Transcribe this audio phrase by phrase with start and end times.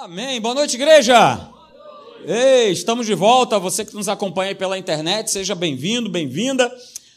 [0.00, 0.40] Amém.
[0.40, 1.34] Boa noite, igreja.
[1.34, 2.30] Boa noite.
[2.30, 3.58] Ei, estamos de volta.
[3.58, 6.72] Você que nos acompanha pela internet, seja bem-vindo, bem-vinda.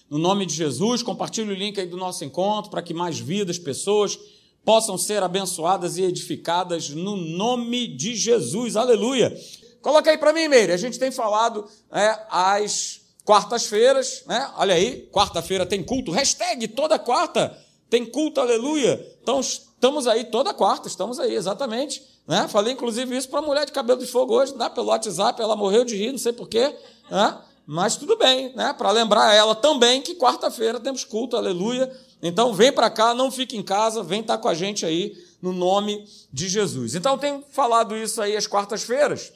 [0.09, 3.59] No nome de Jesus, compartilhe o link aí do nosso encontro para que mais vidas,
[3.59, 4.17] pessoas
[4.65, 8.75] possam ser abençoadas e edificadas no nome de Jesus.
[8.75, 9.31] Aleluia.
[9.79, 10.71] Coloca aí para mim, Meire.
[10.71, 14.49] A gente tem falado é, às quartas-feiras, né?
[14.57, 16.11] Olha aí, quarta-feira tem culto.
[16.11, 17.55] Hashtag toda quarta
[17.91, 18.99] tem culto, aleluia.
[19.21, 22.09] Então, estamos aí toda quarta, estamos aí, exatamente.
[22.27, 22.47] Né?
[22.47, 24.69] Falei, inclusive, isso para a mulher de cabelo de fogo hoje, né?
[24.69, 26.75] pelo WhatsApp, ela morreu de rir, não sei porquê.
[27.09, 27.37] Né?
[27.65, 28.73] Mas tudo bem, né?
[28.73, 31.91] Para lembrar ela também que quarta-feira temos culto, aleluia.
[32.21, 35.15] Então vem para cá, não fique em casa, vem estar tá com a gente aí
[35.41, 36.95] no nome de Jesus.
[36.95, 39.31] Então tenho falado isso aí às quartas-feiras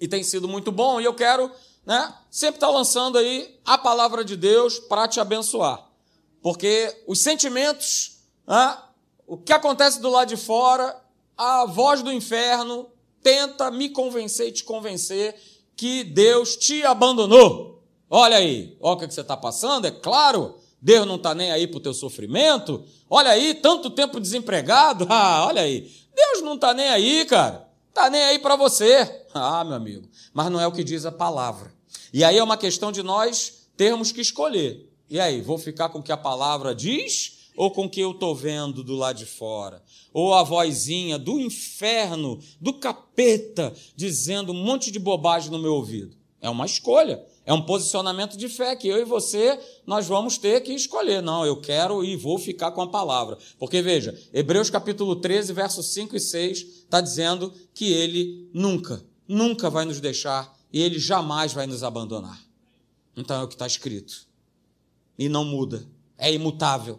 [0.00, 1.50] e tem sido muito bom e eu quero,
[1.84, 5.86] né, sempre estar tá lançando aí a palavra de Deus para te abençoar.
[6.42, 8.78] Porque os sentimentos, né,
[9.26, 10.96] o que acontece do lado de fora,
[11.40, 12.86] a voz do inferno
[13.22, 15.34] tenta me convencer e te convencer
[15.74, 17.82] que Deus te abandonou.
[18.10, 21.66] Olha aí, olha o que você está passando, é claro, Deus não está nem aí
[21.66, 22.84] para o teu sofrimento.
[23.08, 25.06] Olha aí, tanto tempo desempregado.
[25.10, 27.66] Ah, olha aí, Deus não está nem aí, cara.
[27.88, 29.24] Está nem aí para você.
[29.32, 31.72] Ah, meu amigo, mas não é o que diz a palavra.
[32.12, 34.92] E aí é uma questão de nós termos que escolher.
[35.08, 38.12] E aí, vou ficar com o que a palavra diz ou com o que eu
[38.12, 39.82] estou vendo do lado de fora?
[40.14, 46.16] Ou a vozinha do inferno, do capeta, dizendo um monte de bobagem no meu ouvido?
[46.40, 50.62] É uma escolha, é um posicionamento de fé que eu e você nós vamos ter
[50.62, 51.20] que escolher.
[51.20, 53.36] Não, eu quero e vou ficar com a palavra.
[53.58, 59.68] Porque veja, Hebreus capítulo 13, versos 5 e 6 está dizendo que ele nunca, nunca
[59.68, 62.42] vai nos deixar e ele jamais vai nos abandonar.
[63.14, 64.26] Então é o que está escrito.
[65.18, 66.98] E não muda, é imutável.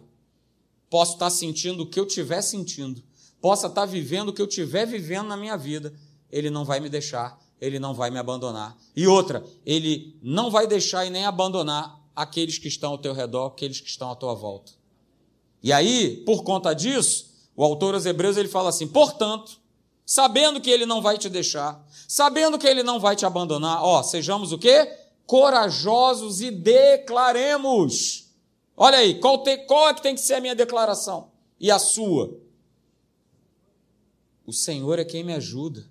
[0.92, 3.02] Posso estar sentindo o que eu estiver sentindo,
[3.40, 5.90] possa estar vivendo o que eu estiver vivendo na minha vida,
[6.30, 8.76] Ele não vai me deixar, Ele não vai me abandonar.
[8.94, 13.46] E outra, Ele não vai deixar e nem abandonar aqueles que estão ao teu redor,
[13.46, 14.72] aqueles que estão à tua volta.
[15.62, 19.58] E aí, por conta disso, o autor aos Hebreus ele fala assim: portanto,
[20.04, 24.02] sabendo que Ele não vai te deixar, sabendo que Ele não vai te abandonar, ó,
[24.02, 24.92] sejamos o quê?
[25.24, 28.30] Corajosos e declaremos
[28.76, 31.30] Olha aí, qual, qual é que tem que ser a minha declaração?
[31.60, 32.38] E a sua?
[34.46, 35.90] O Senhor é quem me ajuda.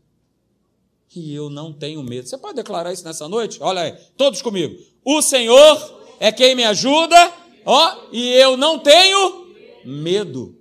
[1.13, 2.27] E eu não tenho medo.
[2.27, 3.61] Você pode declarar isso nessa noite?
[3.61, 4.81] Olha aí, todos comigo.
[5.03, 7.33] O Senhor é quem me ajuda,
[7.65, 9.53] ó, e eu não tenho
[9.83, 10.57] medo.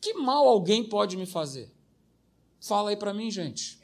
[0.00, 1.70] Que mal alguém pode me fazer?
[2.60, 3.78] Fala aí para mim, gente.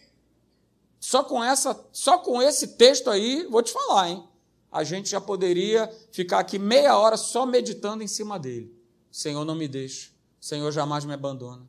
[0.98, 4.24] Só com essa, só com esse texto aí, vou te falar, hein?
[4.70, 8.72] A gente já poderia ficar aqui meia hora só meditando em cima dele.
[9.10, 10.12] Senhor, não me deixe.
[10.40, 11.68] Senhor jamais me abandona.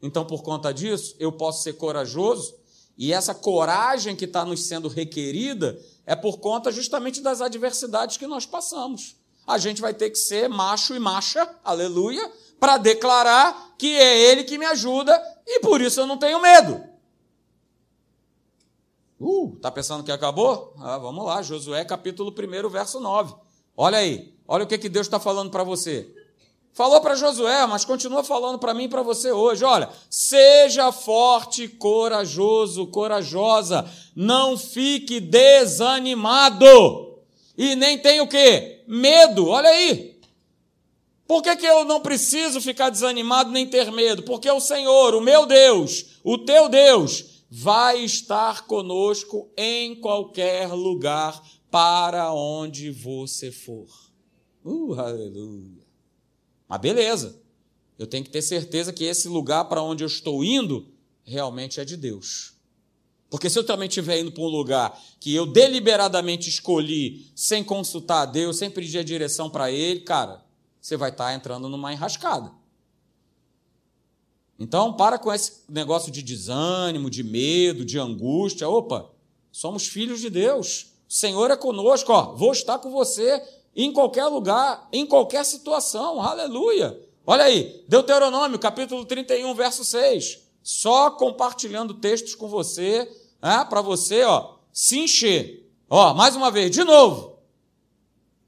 [0.00, 2.54] Então, por conta disso, eu posso ser corajoso,
[2.96, 8.26] e essa coragem que está nos sendo requerida é por conta justamente das adversidades que
[8.26, 9.16] nós passamos.
[9.46, 14.44] A gente vai ter que ser macho e macha, aleluia, para declarar que é Ele
[14.44, 16.82] que me ajuda e por isso eu não tenho medo.
[19.18, 20.74] Uh, tá pensando que acabou?
[20.78, 23.34] Ah, vamos lá, Josué capítulo 1, verso 9.
[23.76, 26.12] Olha aí, olha o que, que Deus está falando para você.
[26.76, 29.64] Falou para Josué, mas continua falando para mim e para você hoje.
[29.64, 33.90] Olha, seja forte, corajoso, corajosa.
[34.14, 36.66] Não fique desanimado.
[37.56, 38.82] E nem tenha o quê?
[38.86, 39.48] Medo.
[39.48, 40.20] Olha aí.
[41.26, 44.22] Por que, que eu não preciso ficar desanimado nem ter medo?
[44.22, 51.42] Porque o Senhor, o meu Deus, o teu Deus, vai estar conosco em qualquer lugar
[51.70, 53.88] para onde você for.
[54.62, 55.82] Uh, aleluia.
[56.68, 57.40] Mas beleza,
[57.98, 60.92] eu tenho que ter certeza que esse lugar para onde eu estou indo
[61.24, 62.52] realmente é de Deus.
[63.30, 68.20] Porque se eu também estiver indo para um lugar que eu deliberadamente escolhi, sem consultar
[68.20, 70.44] a Deus, sem pedir a direção para Ele, cara,
[70.78, 72.52] você vai estar entrando numa enrascada.
[74.58, 78.68] Então, para com esse negócio de desânimo, de medo, de angústia.
[78.68, 79.10] Opa,
[79.52, 80.92] somos filhos de Deus.
[81.08, 82.34] O Senhor é conosco, ó.
[82.34, 83.42] Vou estar com você
[83.74, 86.20] em qualquer lugar, em qualquer situação.
[86.20, 86.98] Aleluia.
[87.26, 90.40] Olha aí, Deuteronômio, capítulo 31, verso 6.
[90.62, 93.08] Só compartilhando textos com você,
[93.42, 95.70] é, para você, ó, se encher.
[95.88, 97.38] Ó, mais uma vez, de novo.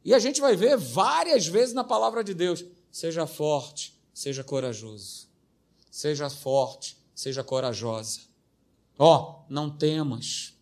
[0.05, 5.28] E a gente vai ver várias vezes na palavra de Deus: seja forte, seja corajoso.
[5.99, 8.21] Seja forte, seja corajosa.
[8.97, 10.55] Ó, oh, não temas.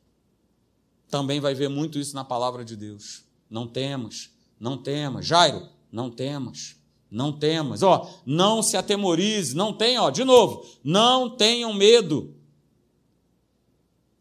[1.10, 3.22] Também vai ver muito isso na palavra de Deus.
[3.50, 5.26] Não temas, não temas.
[5.26, 6.76] Jairo, não temas,
[7.10, 7.82] não temas.
[7.82, 12.34] Ó, oh, não se atemorize, não tenha, ó, de novo, não tenham medo.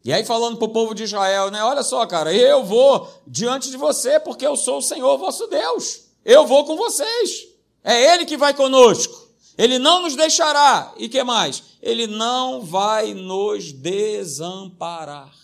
[0.04, 1.64] E aí, falando para o povo de Israel, né?
[1.64, 6.10] Olha só, cara, eu vou diante de você, porque eu sou o Senhor vosso Deus.
[6.22, 7.48] Eu vou com vocês.
[7.82, 9.25] É Ele que vai conosco.
[9.56, 10.92] Ele não nos deixará.
[10.96, 11.62] E que mais?
[11.82, 15.34] Ele não vai nos desamparar.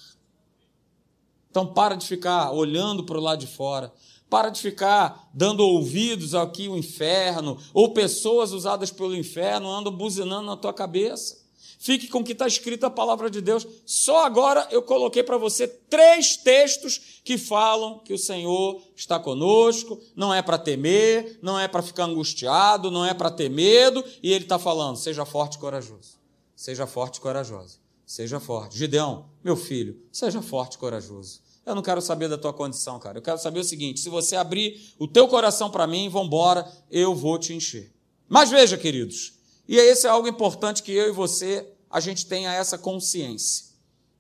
[1.51, 3.93] Então, para de ficar olhando para o lado de fora.
[4.29, 10.47] Para de ficar dando ouvidos aqui o inferno, ou pessoas usadas pelo inferno andam buzinando
[10.47, 11.42] na tua cabeça.
[11.83, 13.67] Fique com o que está escrito a palavra de Deus.
[13.85, 20.01] Só agora eu coloquei para você três textos que falam que o Senhor está conosco,
[20.15, 24.33] não é para temer, não é para ficar angustiado, não é para ter medo, e
[24.33, 26.21] ele está falando: seja forte e corajoso.
[26.55, 27.81] Seja forte e corajoso.
[28.07, 28.79] Seja forte.
[28.79, 31.41] Gideão, meu filho, seja forte e corajoso.
[31.67, 33.19] Eu não quero saber da tua condição, cara.
[33.19, 36.65] Eu quero saber o seguinte: se você abrir o teu coração para mim, vamos embora,
[36.89, 37.93] eu vou te encher.
[38.29, 42.53] Mas veja, queridos, e esse é algo importante que eu e você a gente tenha
[42.55, 43.67] essa consciência.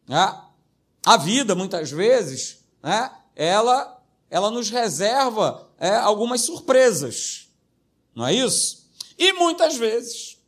[0.07, 0.39] Né?
[1.05, 7.49] A vida, muitas vezes, né, ela, ela nos reserva é, algumas surpresas,
[8.15, 8.87] não é isso?
[9.19, 10.39] E muitas vezes,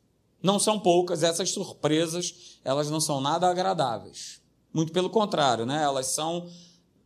[0.42, 4.42] não são poucas, essas surpresas, elas não são nada agradáveis.
[4.72, 5.82] Muito pelo contrário, né?
[5.82, 6.50] elas são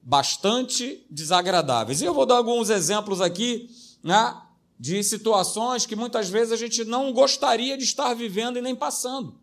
[0.03, 2.01] bastante desagradáveis.
[2.01, 3.71] E eu vou dar alguns exemplos aqui
[4.03, 4.37] né,
[4.79, 9.39] de situações que muitas vezes a gente não gostaria de estar vivendo e nem passando.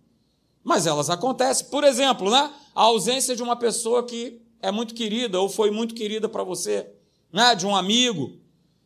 [0.66, 1.68] Mas elas acontecem.
[1.68, 2.52] Por exemplo, né?
[2.74, 6.90] a ausência de uma pessoa que é muito querida ou foi muito querida para você,
[7.32, 7.54] né?
[7.54, 8.40] de um amigo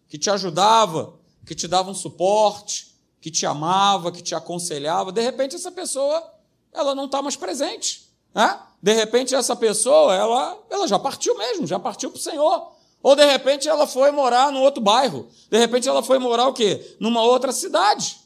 [0.09, 5.13] que te ajudava, que te dava um suporte, que te amava, que te aconselhava.
[5.13, 6.21] De repente, essa pessoa
[6.73, 8.09] ela não está mais presente.
[8.35, 8.59] Né?
[8.83, 12.73] De repente, essa pessoa ela, ela já partiu mesmo, já partiu para o Senhor.
[13.01, 15.29] Ou de repente ela foi morar num outro bairro.
[15.49, 16.97] De repente ela foi morar o quê?
[16.99, 18.17] Numa outra cidade.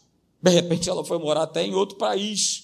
[0.41, 2.62] De repente ela foi morar até em outro país.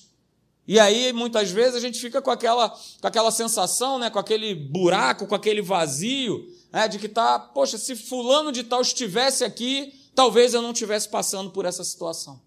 [0.70, 4.54] E aí, muitas vezes, a gente fica com aquela, com aquela sensação, né, com aquele
[4.54, 9.92] buraco, com aquele vazio, né, de que tá, poxa, se fulano de tal estivesse aqui,
[10.14, 12.40] talvez eu não estivesse passando por essa situação.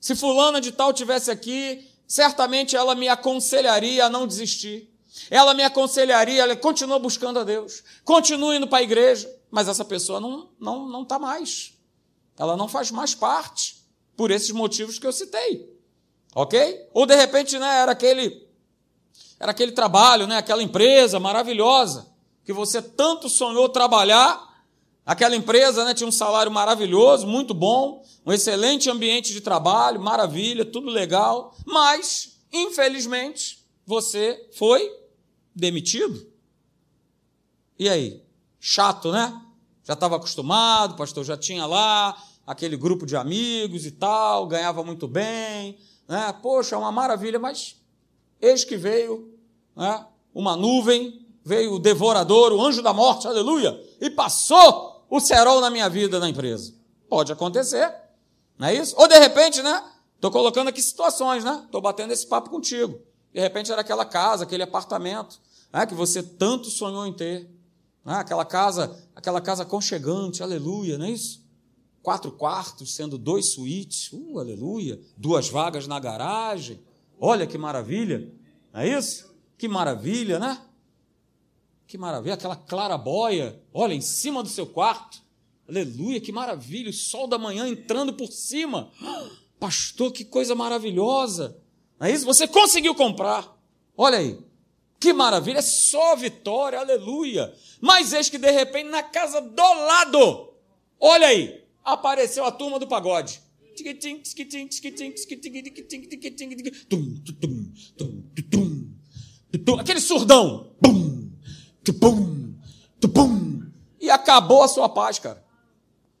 [0.00, 4.90] Se fulana de tal estivesse aqui, certamente ela me aconselharia a não desistir.
[5.30, 9.84] Ela me aconselharia, ela continua buscando a Deus, continua indo para a igreja, mas essa
[9.84, 11.74] pessoa não não não está mais.
[12.38, 13.76] Ela não faz mais parte
[14.16, 15.75] por esses motivos que eu citei.
[16.36, 16.86] Ok?
[16.92, 18.44] Ou de repente, né, era aquele
[19.40, 22.12] era aquele trabalho, né, aquela empresa maravilhosa
[22.44, 24.44] que você tanto sonhou trabalhar.
[25.04, 30.62] Aquela empresa, né, tinha um salário maravilhoso, muito bom, um excelente ambiente de trabalho, maravilha,
[30.62, 34.92] tudo legal, mas infelizmente você foi
[35.54, 36.30] demitido.
[37.78, 38.22] E aí?
[38.60, 39.40] Chato, né?
[39.84, 42.14] Já estava acostumado, pastor já tinha lá
[42.46, 45.78] aquele grupo de amigos e tal, ganhava muito bem,
[46.08, 46.34] né?
[46.42, 47.76] Poxa, uma maravilha, mas
[48.40, 49.32] eis que veio
[49.74, 50.06] né?
[50.34, 55.70] uma nuvem, veio o devorador, o anjo da morte, aleluia, e passou o cerol na
[55.70, 56.74] minha vida na empresa.
[57.08, 57.92] Pode acontecer,
[58.58, 58.94] não é isso?
[58.98, 59.82] Ou de repente, né?
[60.16, 61.62] Estou colocando aqui situações, né?
[61.64, 63.00] Estou batendo esse papo contigo.
[63.32, 65.38] De repente era aquela casa, aquele apartamento,
[65.72, 65.84] né?
[65.84, 67.42] que você tanto sonhou em ter.
[68.04, 68.14] Né?
[68.14, 71.45] Aquela casa, aquela casa conchegante, aleluia, não é isso?
[72.06, 76.78] Quatro quartos, sendo dois suítes, uh, aleluia, duas vagas na garagem.
[77.18, 78.32] Olha que maravilha,
[78.72, 79.34] não é isso?
[79.58, 80.56] Que maravilha, né?
[81.84, 85.20] Que maravilha, aquela clarabóia, olha, em cima do seu quarto.
[85.68, 88.88] Aleluia, que maravilha, o sol da manhã entrando por cima.
[89.58, 91.60] Pastor, que coisa maravilhosa.
[91.98, 92.24] Não é isso?
[92.24, 93.52] Você conseguiu comprar.
[93.96, 94.38] Olha aí.
[95.00, 97.52] Que maravilha, é só vitória, aleluia.
[97.80, 100.54] Mas eis que de repente na casa do lado,
[101.00, 103.40] olha aí, apareceu a turma do pagode.
[109.78, 110.74] Aquele surdão.
[114.00, 115.44] E acabou a sua paz, cara.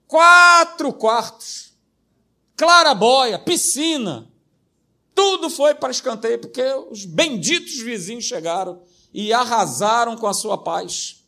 [0.06, 1.74] Quatro quartos.
[2.56, 4.30] Clarabóia, piscina.
[5.14, 8.82] Tudo foi para escanteio, porque os benditos vizinhos chegaram
[9.12, 11.24] e arrasaram com a sua paz.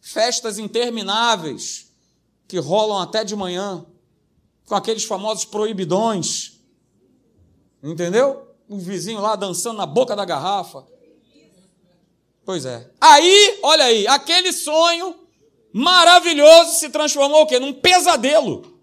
[0.00, 1.87] Festas intermináveis
[2.48, 3.84] que rolam até de manhã,
[4.66, 6.58] com aqueles famosos proibidões.
[7.82, 8.48] Entendeu?
[8.66, 10.84] O vizinho lá dançando na boca da garrafa.
[12.44, 12.90] Pois é.
[12.98, 15.14] Aí, olha aí, aquele sonho
[15.70, 17.58] maravilhoso se transformou o quê?
[17.58, 18.80] Num pesadelo.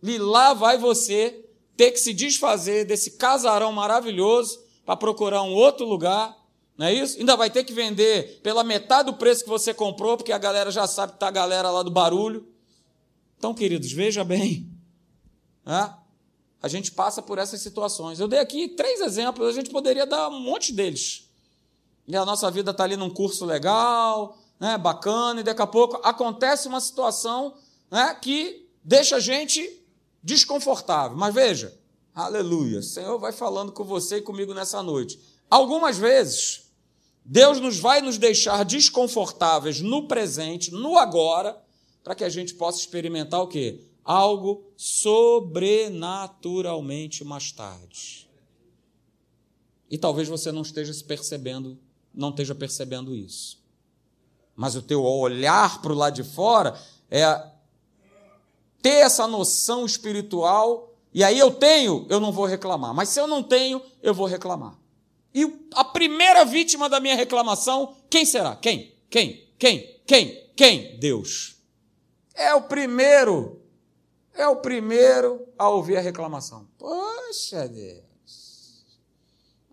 [0.00, 1.44] E lá vai você
[1.76, 6.36] ter que se desfazer desse casarão maravilhoso para procurar um outro lugar
[6.76, 7.18] não é isso?
[7.18, 10.70] Ainda vai ter que vender pela metade do preço que você comprou, porque a galera
[10.70, 12.46] já sabe que está a galera lá do barulho.
[13.38, 14.70] Então, queridos, veja bem.
[15.64, 15.94] Né?
[16.62, 18.20] A gente passa por essas situações.
[18.20, 21.30] Eu dei aqui três exemplos, a gente poderia dar um monte deles.
[22.06, 26.00] E a nossa vida está ali num curso legal, né, bacana, e daqui a pouco
[26.04, 27.54] acontece uma situação
[27.90, 29.82] né, que deixa a gente
[30.22, 31.16] desconfortável.
[31.16, 31.76] Mas veja,
[32.14, 35.20] aleluia, o Senhor vai falando com você e comigo nessa noite.
[35.50, 36.65] Algumas vezes,
[37.28, 41.60] Deus nos vai nos deixar desconfortáveis no presente, no agora,
[42.04, 43.80] para que a gente possa experimentar o quê?
[44.04, 48.30] Algo sobrenaturalmente mais tarde.
[49.90, 51.76] E talvez você não esteja se percebendo,
[52.14, 53.60] não esteja percebendo isso.
[54.54, 56.80] Mas o teu olhar para o lado de fora
[57.10, 57.44] é
[58.80, 62.94] ter essa noção espiritual, e aí eu tenho, eu não vou reclamar.
[62.94, 64.78] Mas se eu não tenho, eu vou reclamar.
[65.36, 68.56] E a primeira vítima da minha reclamação, quem será?
[68.56, 68.96] Quem?
[69.10, 69.46] Quem?
[69.58, 70.00] Quem?
[70.06, 70.50] Quem?
[70.56, 70.98] Quem?
[70.98, 71.56] Deus.
[72.32, 73.60] É o primeiro,
[74.32, 76.66] é o primeiro a ouvir a reclamação.
[76.78, 78.86] Poxa Deus,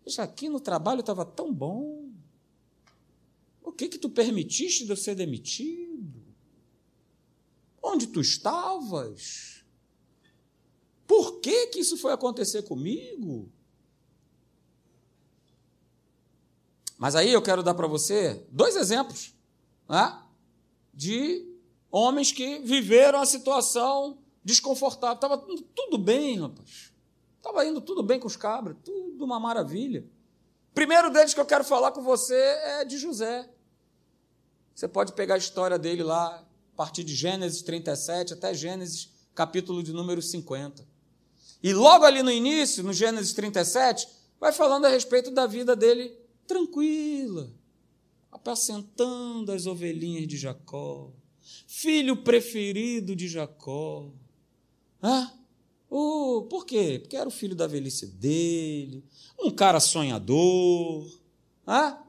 [0.05, 2.09] já aqui no trabalho estava tão bom.
[3.63, 6.25] O que que tu permitiste de eu ser demitido?
[7.81, 9.63] Onde tu estavas?
[11.07, 13.49] Por que que isso foi acontecer comigo?
[17.03, 19.35] Mas aí eu quero dar para você dois exemplos
[19.89, 20.21] né,
[20.93, 21.45] de
[21.91, 25.15] homens que viveram a situação desconfortável.
[25.15, 25.37] Estava
[25.75, 26.93] tudo bem, rapaz.
[27.35, 30.05] Estava indo tudo bem com os cabras, tudo uma maravilha.
[30.73, 33.49] Primeiro deles que eu quero falar com você é de José.
[34.73, 39.83] Você pode pegar a história dele lá, a partir de Gênesis 37 até Gênesis capítulo
[39.83, 40.87] de número 50.
[41.61, 44.07] E logo ali no início, no Gênesis 37,
[44.39, 46.22] vai falando a respeito da vida dele
[46.53, 47.51] tranquila,
[48.31, 51.11] apacentando as ovelhinhas de Jacó,
[51.65, 54.11] filho preferido de Jacó.
[55.01, 55.33] Ah,
[55.89, 56.99] oh, por quê?
[57.01, 59.03] Porque era o filho da velhice dele,
[59.39, 61.09] um cara sonhador.
[61.65, 62.03] Ah,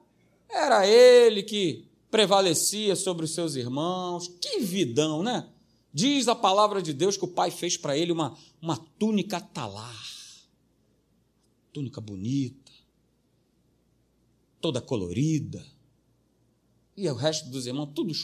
[0.50, 4.28] era ele que prevalecia sobre os seus irmãos.
[4.40, 5.48] Que vidão, né?
[5.92, 10.04] Diz a palavra de Deus que o pai fez para ele uma, uma túnica talar.
[11.72, 12.63] Túnica bonita
[14.64, 15.62] toda colorida.
[16.96, 18.14] E o resto dos irmãos, tudo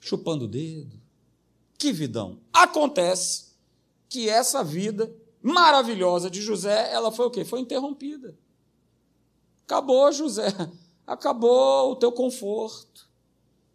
[0.00, 0.98] chupando o dedo.
[1.76, 2.38] Que vidão.
[2.50, 3.48] Acontece
[4.08, 7.44] que essa vida maravilhosa de José, ela foi o quê?
[7.44, 8.34] Foi interrompida.
[9.66, 10.46] Acabou, José.
[11.06, 13.06] Acabou o teu conforto.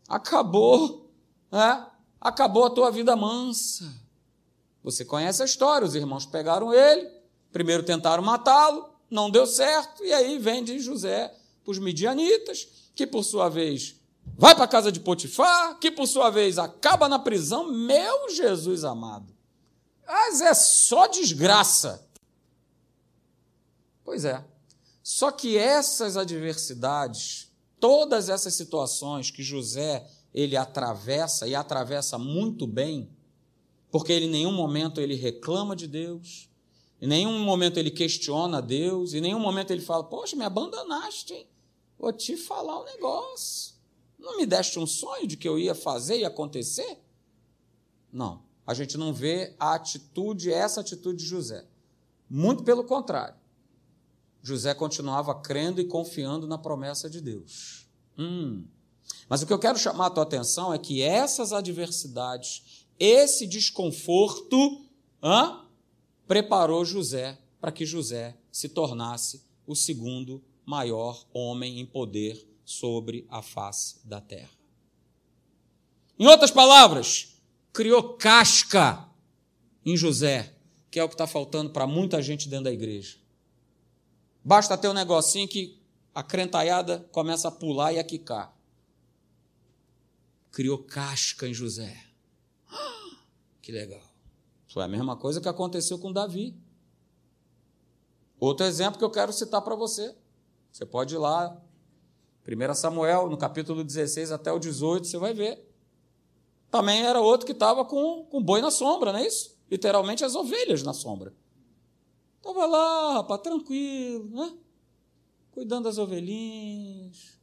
[0.09, 1.11] Acabou,
[1.51, 1.91] né?
[2.19, 3.93] Acabou a tua vida mansa.
[4.81, 7.07] Você conhece a história, os irmãos pegaram ele,
[7.51, 11.33] primeiro tentaram matá-lo, não deu certo, e aí vende José
[11.63, 13.95] para os midianitas, que por sua vez
[14.37, 17.71] vai para a casa de Potifar, que por sua vez acaba na prisão.
[17.71, 19.33] Meu Jesus amado.
[20.07, 22.07] Mas é só desgraça.
[24.03, 24.43] Pois é.
[25.01, 33.09] Só que essas adversidades, todas essas situações que José ele atravessa e atravessa muito bem,
[33.89, 36.49] porque ele em nenhum momento ele reclama de Deus,
[37.01, 41.47] em nenhum momento ele questiona Deus, em nenhum momento ele fala: Poxa, me abandonaste, hein?
[41.97, 43.75] Vou te falar um negócio.
[44.17, 46.99] Não me deste um sonho de que eu ia fazer e acontecer?
[48.11, 48.43] Não.
[48.65, 51.65] A gente não vê a atitude, essa atitude de José.
[52.29, 53.35] Muito pelo contrário.
[54.41, 57.87] José continuava crendo e confiando na promessa de Deus.
[58.17, 58.65] Hum.
[59.27, 64.85] Mas o que eu quero chamar a tua atenção é que essas adversidades, esse desconforto,
[65.21, 65.64] hã,
[66.27, 73.41] preparou José para que José se tornasse o segundo maior homem em poder sobre a
[73.41, 74.49] face da terra.
[76.17, 77.35] Em outras palavras,
[77.73, 79.07] criou casca
[79.85, 80.55] em José,
[80.89, 83.17] que é o que está faltando para muita gente dentro da igreja.
[84.43, 85.79] Basta ter um negocinho que
[86.13, 88.55] a crentaiada começa a pular e a quicar.
[90.51, 92.01] Criou casca em José.
[93.61, 94.14] Que legal.
[94.75, 96.53] Foi a mesma coisa que aconteceu com Davi.
[98.37, 100.13] Outro exemplo que eu quero citar para você.
[100.69, 101.63] Você pode ir lá,
[102.45, 105.65] 1 Samuel, no capítulo 16 até o 18, você vai ver.
[106.69, 109.57] Também era outro que estava com, com boi na sombra, não é isso?
[109.71, 111.33] Literalmente as ovelhas na sombra.
[112.35, 114.57] Estava lá, rapaz, tranquilo, né?
[115.51, 117.39] Cuidando das ovelhinhas.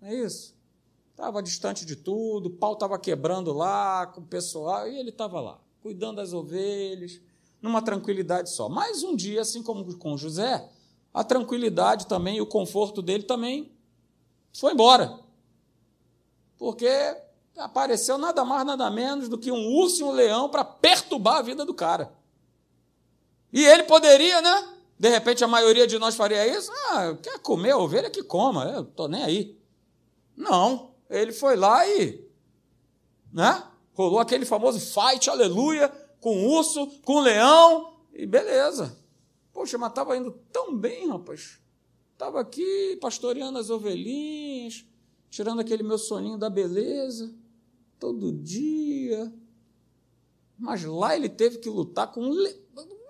[0.00, 0.56] Não é isso?
[1.10, 5.40] Estava distante de tudo, o pau estava quebrando lá com o pessoal, e ele estava
[5.40, 7.20] lá cuidando das ovelhas,
[7.60, 8.68] numa tranquilidade só.
[8.68, 10.68] Mas um dia, assim como com José,
[11.12, 13.72] a tranquilidade também o conforto dele também
[14.52, 15.18] foi embora.
[16.56, 16.88] Porque
[17.56, 21.42] apareceu nada mais, nada menos do que um urso e um leão para perturbar a
[21.42, 22.12] vida do cara.
[23.52, 24.74] E ele poderia, né?
[24.98, 26.70] De repente a maioria de nós faria isso?
[26.90, 29.58] Ah, quer comer ovelha que coma, eu tô nem aí.
[30.36, 32.24] Não, ele foi lá e,
[33.32, 33.64] né?
[33.98, 35.88] Rolou aquele famoso fight, aleluia,
[36.20, 38.96] com urso, com leão, e beleza.
[39.52, 41.58] Poxa, mas estava indo tão bem, rapaz.
[42.12, 44.84] Estava aqui pastoreando as ovelhinhas,
[45.28, 47.34] tirando aquele meu soninho da beleza,
[47.98, 49.34] todo dia.
[50.56, 52.56] Mas lá ele teve que lutar com um leão.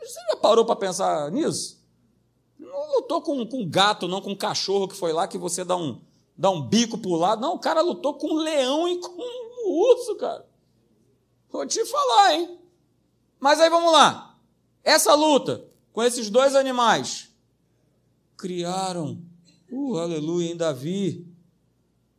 [0.00, 1.84] Você já parou para pensar nisso?
[2.58, 6.00] Não lutou com, com gato, não com cachorro que foi lá que você dá um,
[6.34, 7.42] dá um bico para o lado.
[7.42, 10.48] Não, o cara lutou com um leão e com um urso, cara.
[11.50, 12.58] Vou te falar, hein?
[13.40, 14.36] Mas aí vamos lá.
[14.84, 17.30] Essa luta com esses dois animais
[18.36, 19.20] criaram,
[19.70, 21.26] uh, aleluia, em Davi,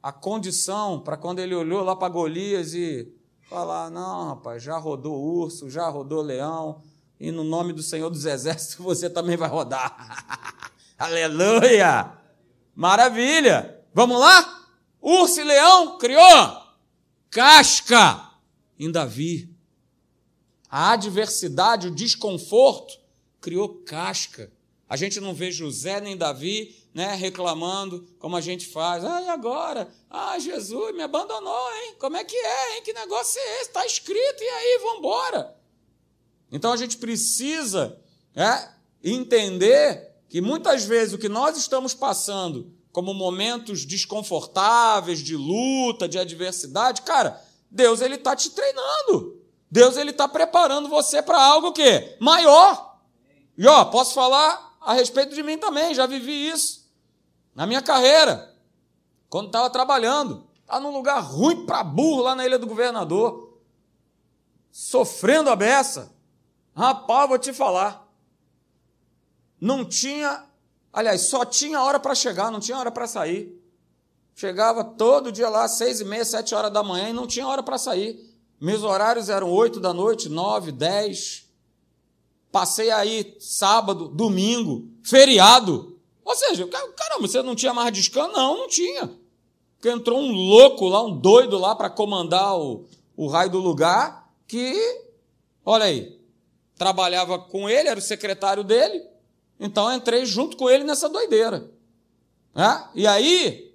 [0.01, 3.13] a condição para quando ele olhou lá para Golias e
[3.50, 6.81] falar: não, rapaz, já rodou urso, já rodou leão,
[7.19, 10.71] e no nome do Senhor dos Exércitos você também vai rodar.
[10.98, 12.13] aleluia!
[12.75, 13.83] Maravilha!
[13.93, 14.67] Vamos lá?
[15.01, 16.59] Urso e leão criou
[17.29, 18.28] casca
[18.79, 19.53] em Davi.
[20.69, 22.98] A adversidade, o desconforto,
[23.41, 24.51] criou casca.
[24.88, 29.03] A gente não vê José nem Davi né, reclamando como a gente faz.
[29.03, 29.89] Ah, e agora?
[30.09, 31.95] Ah, Jesus me abandonou, hein?
[32.00, 32.83] Como é que é, hein?
[32.83, 33.69] Que negócio é esse?
[33.69, 35.55] Está escrito, e aí, vamos embora.
[36.51, 38.00] Então a gente precisa
[38.36, 38.69] é,
[39.03, 46.17] entender que muitas vezes o que nós estamos passando como momentos desconfortáveis, de luta, de
[46.17, 47.39] adversidade, cara,
[47.70, 49.40] Deus ele está te treinando.
[49.70, 52.98] Deus ele está preparando você para algo que maior.
[53.58, 55.94] E ó, posso falar a respeito de mim também.
[55.94, 56.90] Já vivi isso
[57.54, 58.56] na minha carreira,
[59.30, 60.48] quando estava trabalhando.
[60.62, 63.60] Está num lugar ruim para burro lá na Ilha do Governador,
[64.72, 66.16] sofrendo a beça.
[66.76, 68.08] Rapaz, vou te falar.
[69.60, 70.46] Não tinha,
[70.94, 73.59] aliás, só tinha hora para chegar, não tinha hora para sair.
[74.39, 77.61] Chegava todo dia lá, seis e meia, sete horas da manhã, e não tinha hora
[77.61, 78.18] para sair.
[78.57, 81.46] Meus horários eram oito da noite, nove, dez.
[82.50, 86.00] Passei aí sábado, domingo, feriado.
[86.24, 88.31] Ou seja, caramba, você não tinha mais descanso?
[88.31, 89.11] Não, não tinha.
[89.75, 92.85] Porque entrou um louco lá, um doido lá para comandar o,
[93.18, 94.74] o raio do lugar, que,
[95.66, 96.18] olha aí,
[96.77, 99.05] trabalhava com ele, era o secretário dele,
[99.59, 101.70] então entrei junto com ele nessa doideira.
[102.55, 102.87] É?
[102.96, 103.69] E aí,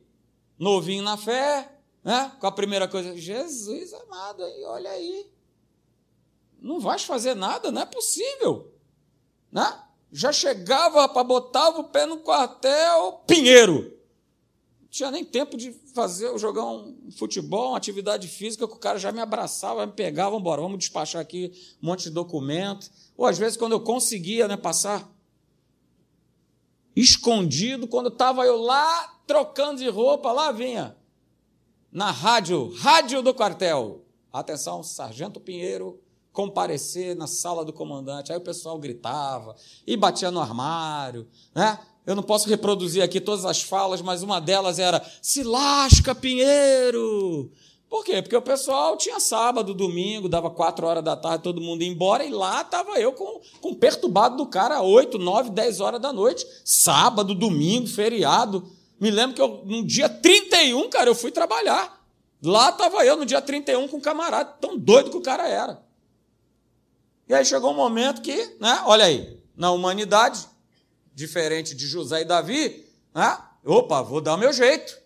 [0.65, 1.71] novinho na fé,
[2.03, 2.33] né?
[2.41, 5.31] com a primeira coisa, Jesus amado, olha aí.
[6.59, 8.73] Não vais fazer nada, não é possível.
[9.53, 9.81] Né?
[10.11, 13.93] Já chegava para botar o pé no quartel, pinheiro.
[14.81, 18.99] Não tinha nem tempo de fazer, jogar um futebol, uma atividade física, que o cara
[18.99, 22.91] já me abraçava, me pegava, vamos embora, vamos despachar aqui um monte de documento.
[23.19, 25.13] Ou às vezes, quando eu conseguia né, passar
[26.97, 30.97] escondido, quando estava eu lá trocando de roupa, lá vinha,
[31.91, 34.05] na rádio, rádio do quartel.
[34.33, 36.01] Atenção, Sargento Pinheiro
[36.35, 38.33] comparecer na sala do comandante.
[38.33, 39.55] Aí o pessoal gritava
[39.87, 41.79] e batia no armário, né?
[42.05, 47.51] Eu não posso reproduzir aqui todas as falas, mas uma delas era: se lasca, Pinheiro!
[47.89, 48.21] Por quê?
[48.21, 52.25] Porque o pessoal tinha sábado, domingo, dava quatro horas da tarde, todo mundo ia embora,
[52.25, 56.45] e lá estava eu com, com perturbado do cara, oito, nove, dez horas da noite,
[56.65, 58.69] sábado, domingo, feriado.
[59.05, 62.03] Me lembro que eu, no dia 31, cara, eu fui trabalhar.
[62.43, 65.83] Lá estava eu, no dia 31, com um camarada, tão doido que o cara era.
[67.29, 70.49] E aí chegou um momento que, né, olha aí, na humanidade,
[71.15, 72.83] diferente de José e Davi,
[73.15, 74.99] né, opa, vou dar o meu jeito.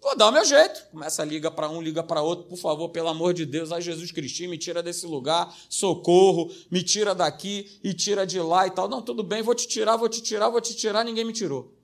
[0.00, 0.86] Vou dar o meu jeito.
[0.92, 3.82] Começa a liga para um, liga para outro, por favor, pelo amor de Deus, ai
[3.82, 8.70] Jesus Cristinho, me tira desse lugar, socorro, me tira daqui e tira de lá e
[8.70, 8.88] tal.
[8.88, 11.79] Não, tudo bem, vou te tirar, vou te tirar, vou te tirar, ninguém me tirou.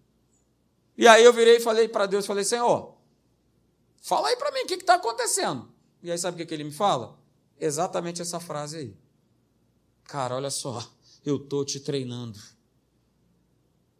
[0.96, 2.96] E aí eu virei e falei para Deus, falei, Senhor,
[4.00, 5.70] fala aí para mim o que está acontecendo.
[6.02, 7.18] E aí sabe o que, que ele me fala?
[7.58, 8.96] Exatamente essa frase aí.
[10.04, 10.82] Cara, olha só,
[11.24, 12.38] eu estou te treinando.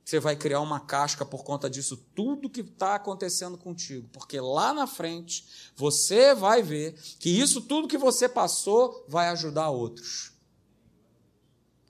[0.05, 4.09] Você vai criar uma casca por conta disso, tudo que está acontecendo contigo.
[4.13, 9.69] Porque lá na frente, você vai ver que isso tudo que você passou vai ajudar
[9.71, 10.33] outros.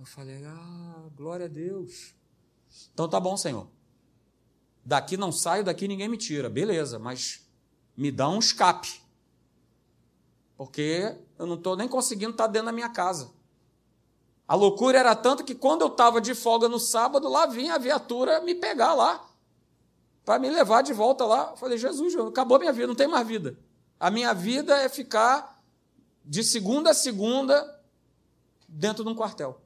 [0.00, 2.14] Eu falei, ah, glória a Deus.
[2.94, 3.68] Então tá bom, Senhor.
[4.86, 6.48] Daqui não saio, daqui ninguém me tira.
[6.48, 7.44] Beleza, mas
[7.96, 9.02] me dá um escape.
[10.56, 13.32] Porque eu não estou nem conseguindo estar tá dentro da minha casa.
[14.46, 17.78] A loucura era tanto que quando eu estava de folga no sábado, lá vinha a
[17.78, 19.28] viatura me pegar lá,
[20.24, 21.48] para me levar de volta lá.
[21.50, 23.58] Eu falei, Jesus, acabou minha vida, não tem mais vida.
[23.98, 25.60] A minha vida é ficar
[26.24, 27.82] de segunda a segunda
[28.68, 29.60] dentro de um quartel.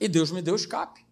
[0.00, 1.07] E Deus me deu escape.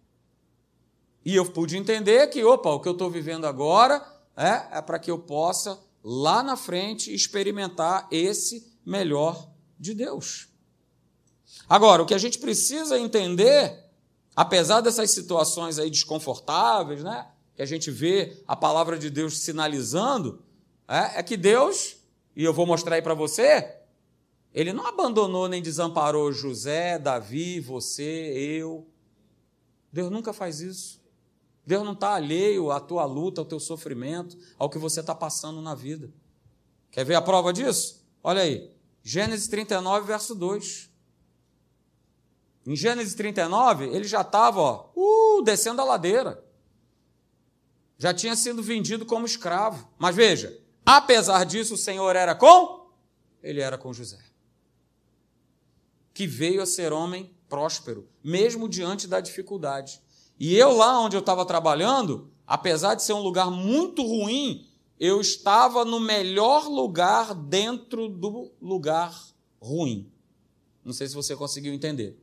[1.27, 4.01] E eu pude entender que, opa, o que eu estou vivendo agora
[4.33, 10.47] é, é para que eu possa, lá na frente, experimentar esse melhor de Deus.
[11.67, 13.77] Agora, o que a gente precisa entender,
[14.33, 17.27] apesar dessas situações aí desconfortáveis, né?
[17.57, 20.41] Que a gente vê a palavra de Deus sinalizando,
[20.87, 21.97] é, é que Deus,
[22.37, 23.75] e eu vou mostrar aí para você,
[24.53, 28.87] ele não abandonou nem desamparou José, Davi, você, eu.
[29.91, 31.05] Deus nunca faz isso.
[31.67, 35.61] Deus não está alheio à tua luta, ao teu sofrimento, ao que você está passando
[35.61, 36.09] na vida.
[36.89, 38.07] Quer ver a prova disso?
[38.23, 38.71] Olha aí.
[39.03, 40.89] Gênesis 39, verso 2.
[42.65, 46.41] Em Gênesis 39, ele já estava uh, descendo a ladeira.
[47.97, 49.89] Já tinha sido vendido como escravo.
[49.99, 52.89] Mas veja, apesar disso, o Senhor era com?
[53.43, 54.23] Ele era com José.
[56.13, 60.01] Que veio a ser homem próspero, mesmo diante da dificuldade.
[60.39, 64.67] E eu, lá onde eu estava trabalhando, apesar de ser um lugar muito ruim,
[64.99, 69.15] eu estava no melhor lugar dentro do lugar
[69.61, 70.11] ruim.
[70.83, 72.17] Não sei se você conseguiu entender.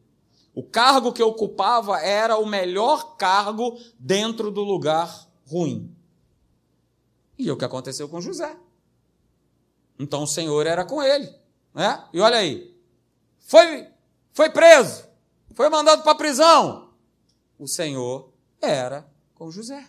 [0.54, 5.94] O cargo que eu ocupava era o melhor cargo dentro do lugar ruim.
[7.36, 8.56] E o que aconteceu com José?
[9.98, 11.28] Então o Senhor era com ele.
[11.74, 12.04] Né?
[12.12, 12.72] E olha aí,
[13.40, 13.88] foi,
[14.32, 15.04] foi preso,
[15.54, 16.83] foi mandado para a prisão.
[17.64, 19.88] O Senhor era com José.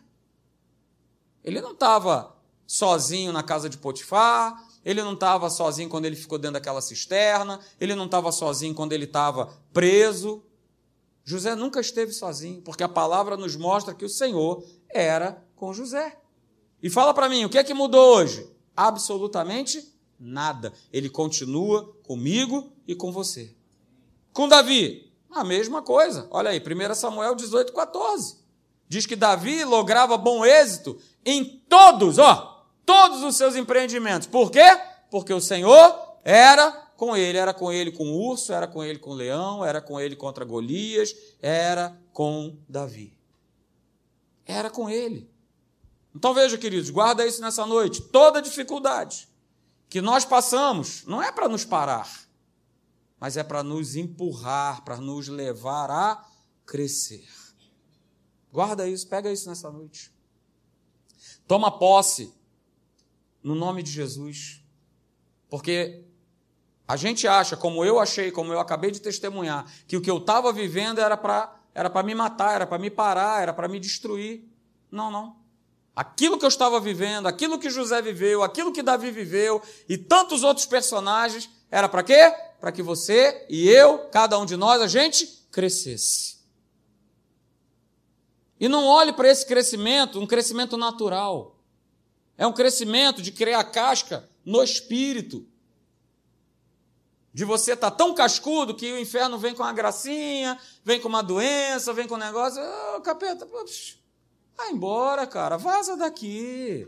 [1.43, 2.33] Ele não estava
[2.65, 7.59] sozinho na casa de Potifar, ele não estava sozinho quando ele ficou dentro daquela cisterna,
[7.77, 10.41] ele não estava sozinho quando ele estava preso.
[11.25, 16.17] José nunca esteve sozinho, porque a palavra nos mostra que o Senhor era com José.
[16.81, 18.49] E fala para mim, o que é que mudou hoje?
[18.73, 19.85] Absolutamente
[20.17, 20.71] nada.
[20.93, 23.53] Ele continua comigo e com você.
[24.31, 25.04] Com Davi,
[25.35, 26.27] a mesma coisa.
[26.31, 28.37] Olha aí, 1 Samuel 18, 14.
[28.87, 34.27] Diz que Davi lograva bom êxito em todos, ó, todos os seus empreendimentos.
[34.27, 34.65] Por quê?
[35.09, 38.99] Porque o Senhor era com ele, era com ele com o urso, era com ele
[38.99, 43.17] com o leão, era com ele contra Golias, era com Davi.
[44.45, 45.29] Era com ele.
[46.15, 48.01] Então veja, queridos, guarda isso nessa noite.
[48.01, 49.27] Toda dificuldade
[49.89, 52.09] que nós passamos não é para nos parar,
[53.19, 56.25] mas é para nos empurrar, para nos levar a
[56.65, 57.27] crescer.
[58.51, 60.13] Guarda isso, pega isso nessa noite.
[61.47, 62.33] Toma posse
[63.43, 64.63] no nome de Jesus.
[65.49, 66.03] Porque
[66.87, 70.17] a gente acha, como eu achei, como eu acabei de testemunhar, que o que eu
[70.17, 73.81] estava vivendo era para era para me matar, era para me parar, era para me
[73.81, 74.45] destruir.
[74.89, 75.35] Não, não.
[75.93, 80.41] Aquilo que eu estava vivendo, aquilo que José viveu, aquilo que Davi viveu e tantos
[80.41, 82.33] outros personagens, era para quê?
[82.59, 86.35] Para que você e eu, cada um de nós, a gente crescesse.
[88.59, 91.59] E não olhe para esse crescimento, um crescimento natural.
[92.37, 95.45] É um crescimento de criar casca no espírito.
[97.33, 101.09] De você estar tá tão cascudo que o inferno vem com uma gracinha, vem com
[101.09, 102.61] uma doença, vem com um negócio.
[102.95, 103.97] Oh, capeta, pux,
[104.55, 106.87] vai embora, cara, vaza daqui.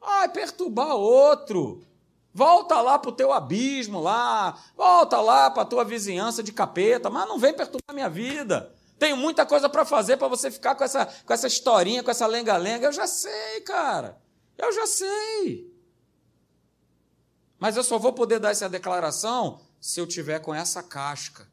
[0.00, 1.84] Vai perturbar outro.
[2.32, 7.10] Volta lá para o teu abismo lá, volta lá para a tua vizinhança de capeta,
[7.10, 8.72] mas não vem perturbar minha vida.
[8.98, 12.26] Tenho muita coisa para fazer para você ficar com essa, com essa historinha, com essa
[12.26, 12.86] lenga-lenga.
[12.86, 14.20] Eu já sei, cara.
[14.56, 15.74] Eu já sei.
[17.58, 21.48] Mas eu só vou poder dar essa declaração se eu tiver com essa casca.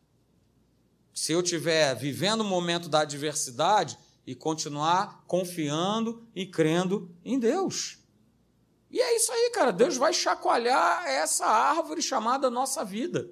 [1.14, 7.97] Se eu tiver vivendo o momento da adversidade e continuar confiando e crendo em Deus.
[8.90, 9.72] E é isso aí, cara.
[9.72, 13.30] Deus vai chacoalhar essa árvore chamada nossa vida.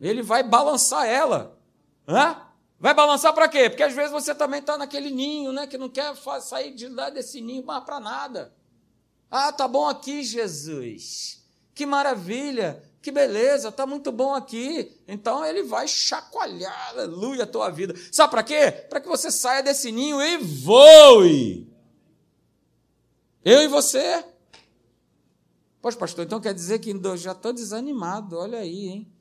[0.00, 1.58] Ele vai balançar ela.
[2.06, 2.46] Hã?
[2.78, 3.68] Vai balançar para quê?
[3.68, 5.66] Porque às vezes você também está naquele ninho, né?
[5.66, 8.54] Que não quer sair de lá desse ninho mais para nada.
[9.30, 11.44] Ah, tá bom aqui, Jesus.
[11.74, 14.98] Que maravilha, que beleza, tá muito bom aqui.
[15.06, 17.94] Então ele vai chacoalhar, aleluia, a tua vida.
[18.10, 18.70] Sabe para quê?
[18.88, 21.70] Para que você saia desse ninho e voe.
[23.44, 24.24] Eu e você.
[25.80, 29.12] Poxa, pastor, então quer dizer que já estou desanimado, olha aí, hein?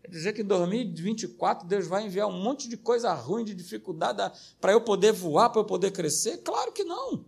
[0.00, 4.38] Quer dizer que em 2024 Deus vai enviar um monte de coisa ruim, de dificuldade
[4.60, 6.38] para eu poder voar, para eu poder crescer?
[6.38, 7.24] Claro que não.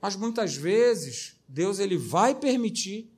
[0.00, 3.10] Mas muitas vezes Deus ele vai permitir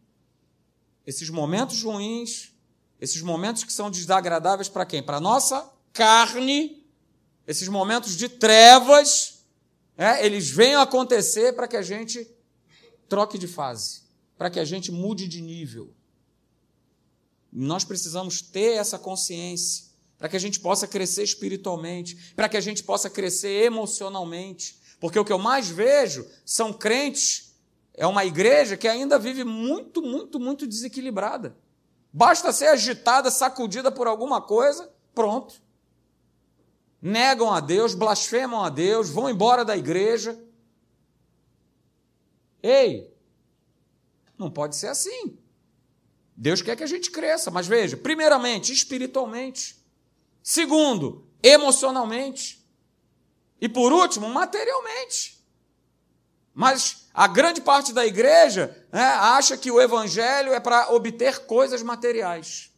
[1.06, 2.54] esses momentos ruins,
[3.00, 5.02] esses momentos que são desagradáveis para quem?
[5.02, 6.86] Para a nossa carne,
[7.46, 9.37] esses momentos de trevas,
[9.98, 12.24] é, eles venham acontecer para que a gente
[13.08, 14.02] troque de fase,
[14.36, 15.92] para que a gente mude de nível.
[17.52, 22.60] Nós precisamos ter essa consciência para que a gente possa crescer espiritualmente, para que a
[22.60, 24.78] gente possa crescer emocionalmente.
[25.00, 27.56] Porque o que eu mais vejo são crentes,
[27.94, 31.56] é uma igreja que ainda vive muito, muito, muito desequilibrada.
[32.12, 35.60] Basta ser agitada, sacudida por alguma coisa, pronto.
[37.00, 40.38] Negam a Deus, blasfemam a Deus, vão embora da igreja.
[42.62, 43.14] Ei,
[44.36, 45.38] não pode ser assim.
[46.36, 49.76] Deus quer que a gente cresça, mas veja, primeiramente, espiritualmente.
[50.42, 52.64] Segundo, emocionalmente.
[53.60, 55.44] E por último, materialmente.
[56.54, 61.82] Mas a grande parte da igreja né, acha que o evangelho é para obter coisas
[61.82, 62.72] materiais.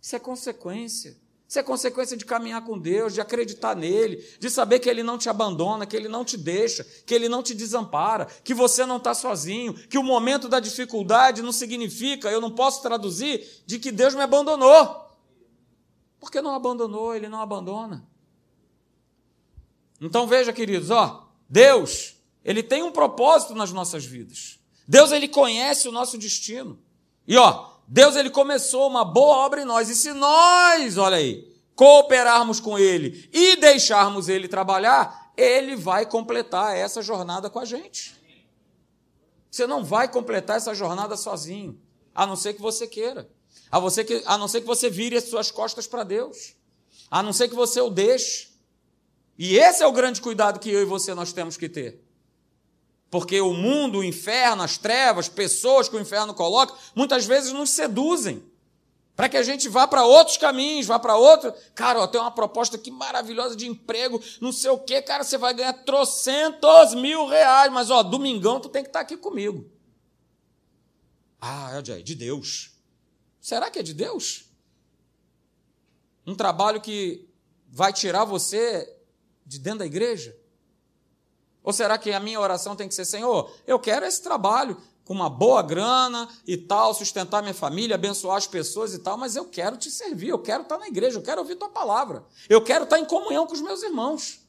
[0.00, 1.16] Isso é consequência.
[1.48, 5.16] Isso é consequência de caminhar com Deus, de acreditar nele, de saber que ele não
[5.16, 8.96] te abandona, que ele não te deixa, que ele não te desampara, que você não
[8.96, 13.92] está sozinho, que o momento da dificuldade não significa, eu não posso traduzir, de que
[13.92, 15.06] Deus me abandonou.
[16.18, 18.04] Porque não abandonou, ele não abandona.
[20.00, 24.58] Então veja, queridos, ó, Deus, ele tem um propósito nas nossas vidas.
[24.86, 26.78] Deus, ele conhece o nosso destino.
[27.26, 31.56] E ó, Deus ele começou uma boa obra em nós, e se nós, olha aí,
[31.74, 38.16] cooperarmos com ele e deixarmos ele trabalhar, ele vai completar essa jornada com a gente.
[39.50, 41.80] Você não vai completar essa jornada sozinho,
[42.14, 43.28] a não ser que você queira.
[43.70, 46.54] A, você que, a não ser que você vire as suas costas para Deus.
[47.10, 48.48] A não ser que você o deixe.
[49.38, 52.05] E esse é o grande cuidado que eu e você nós temos que ter.
[53.16, 57.70] Porque o mundo, o inferno, as trevas, pessoas que o inferno coloca, muitas vezes nos
[57.70, 58.44] seduzem.
[59.14, 61.50] Para que a gente vá para outros caminhos, vá para outro.
[61.74, 65.38] Cara, ó, tem uma proposta aqui maravilhosa de emprego, não sei o quê, cara, você
[65.38, 69.66] vai ganhar trocentos mil reais, mas ó, domingão tu tem que estar tá aqui comigo.
[71.40, 72.72] Ah, é de Deus.
[73.40, 74.44] Será que é de Deus?
[76.26, 77.26] Um trabalho que
[77.66, 78.94] vai tirar você
[79.46, 80.36] de dentro da igreja?
[81.66, 85.12] Ou será que a minha oração tem que ser, Senhor, eu quero esse trabalho com
[85.12, 89.46] uma boa grana e tal, sustentar minha família, abençoar as pessoas e tal, mas eu
[89.46, 92.84] quero te servir, eu quero estar na igreja, eu quero ouvir tua palavra, eu quero
[92.84, 94.40] estar em comunhão com os meus irmãos.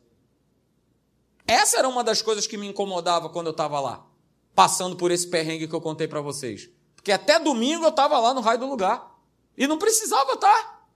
[1.48, 4.06] Essa era uma das coisas que me incomodava quando eu estava lá,
[4.54, 6.70] passando por esse perrengue que eu contei para vocês.
[6.96, 9.16] Porque até domingo eu estava lá no raio do lugar.
[9.58, 10.88] E não precisava estar.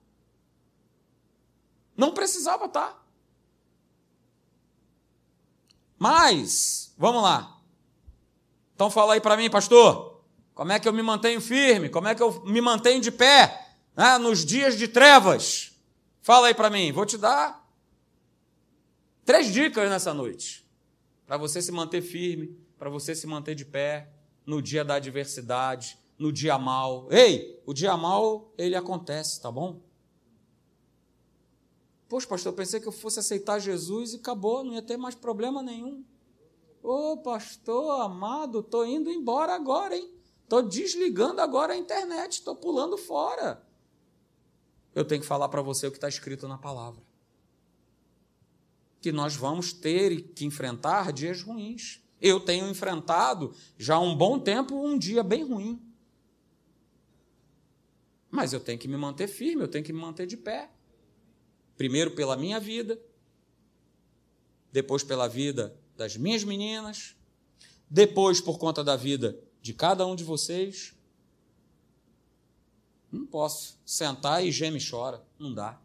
[1.97, 3.00] Não precisava estar.
[6.01, 7.61] Mas, vamos lá.
[8.73, 10.23] Então fala aí para mim, pastor,
[10.55, 11.89] como é que eu me mantenho firme?
[11.89, 15.73] Como é que eu me mantenho de pé né, nos dias de trevas?
[16.23, 17.63] Fala aí para mim, vou te dar
[19.23, 20.67] três dicas nessa noite
[21.27, 24.09] para você se manter firme, para você se manter de pé
[24.43, 27.07] no dia da adversidade, no dia mal.
[27.11, 29.79] Ei, o dia mal ele acontece, tá bom?
[32.11, 35.63] Poxa, pastor, pensei que eu fosse aceitar Jesus e acabou, não ia ter mais problema
[35.63, 36.03] nenhum.
[36.83, 40.13] Ô, oh, pastor amado, estou indo embora agora, hein?
[40.43, 43.65] Estou desligando agora a internet, estou pulando fora.
[44.93, 47.01] Eu tenho que falar para você o que está escrito na palavra.
[48.99, 52.03] Que nós vamos ter que enfrentar dias ruins.
[52.19, 55.81] Eu tenho enfrentado já há um bom tempo um dia bem ruim.
[58.29, 60.69] Mas eu tenho que me manter firme, eu tenho que me manter de pé.
[61.81, 63.01] Primeiro pela minha vida,
[64.71, 67.15] depois pela vida das minhas meninas,
[67.89, 70.93] depois por conta da vida de cada um de vocês.
[73.11, 75.79] Não posso sentar e geme e chora, não dá.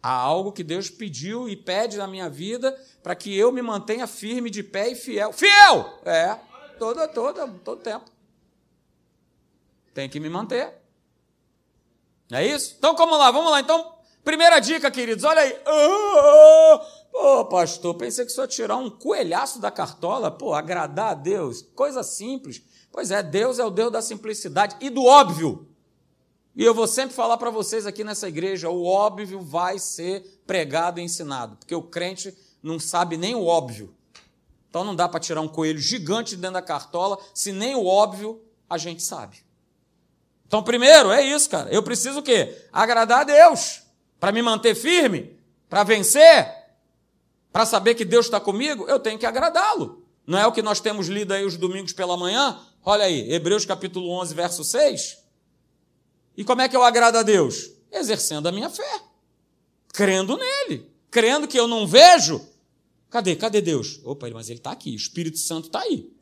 [0.00, 2.70] Há algo que Deus pediu e pede na minha vida
[3.02, 5.32] para que eu me mantenha firme, de pé e fiel.
[5.32, 5.98] Fiel!
[6.04, 6.38] É,
[6.78, 8.08] todo, todo, todo tempo.
[9.92, 10.72] Tem que me manter.
[12.30, 12.76] É isso?
[12.78, 13.58] Então, vamos lá, vamos lá.
[13.58, 15.56] Então, Primeira dica, queridos, olha aí.
[15.66, 16.80] Oh,
[17.12, 22.02] oh, pastor, pensei que só tirar um coelhaço da cartola, pô, agradar a Deus, coisa
[22.02, 22.62] simples.
[22.92, 25.68] Pois é, Deus é o Deus da simplicidade e do óbvio.
[26.54, 30.98] E eu vou sempre falar para vocês aqui nessa igreja, o óbvio vai ser pregado
[30.98, 33.94] e ensinado, porque o crente não sabe nem o óbvio.
[34.68, 38.42] Então não dá para tirar um coelho gigante dentro da cartola, se nem o óbvio
[38.68, 39.38] a gente sabe.
[40.46, 41.70] Então, primeiro, é isso, cara.
[41.70, 42.66] Eu preciso o quê?
[42.72, 43.82] Agradar a Deus
[44.18, 45.36] para me manter firme,
[45.68, 46.52] para vencer,
[47.52, 50.04] para saber que Deus está comigo, eu tenho que agradá-lo.
[50.26, 52.60] Não é o que nós temos lido aí os domingos pela manhã?
[52.84, 55.18] Olha aí, Hebreus capítulo 11, verso 6.
[56.36, 57.70] E como é que eu agrado a Deus?
[57.90, 59.00] Exercendo a minha fé,
[59.92, 62.46] crendo nele, crendo que eu não vejo.
[63.10, 63.34] Cadê?
[63.34, 64.00] Cadê Deus?
[64.04, 66.12] Opa, mas ele está aqui, o Espírito Santo está aí.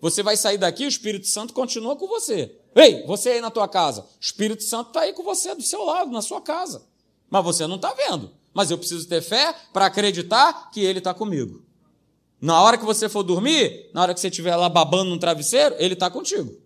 [0.00, 2.54] Você vai sair daqui, o Espírito Santo continua com você.
[2.74, 5.82] Ei, você aí na tua casa, o Espírito Santo está aí com você, do seu
[5.82, 6.84] lado, na sua casa.
[7.28, 8.32] Mas você não está vendo.
[8.52, 11.62] Mas eu preciso ter fé para acreditar que Ele está comigo.
[12.40, 15.74] Na hora que você for dormir, na hora que você estiver lá babando no travesseiro,
[15.78, 16.56] Ele está contigo.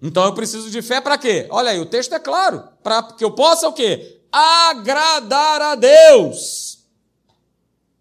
[0.00, 1.46] Então eu preciso de fé para quê?
[1.50, 2.68] Olha aí, o texto é claro.
[2.82, 4.20] Para que eu possa o quê?
[4.32, 6.80] Agradar a Deus.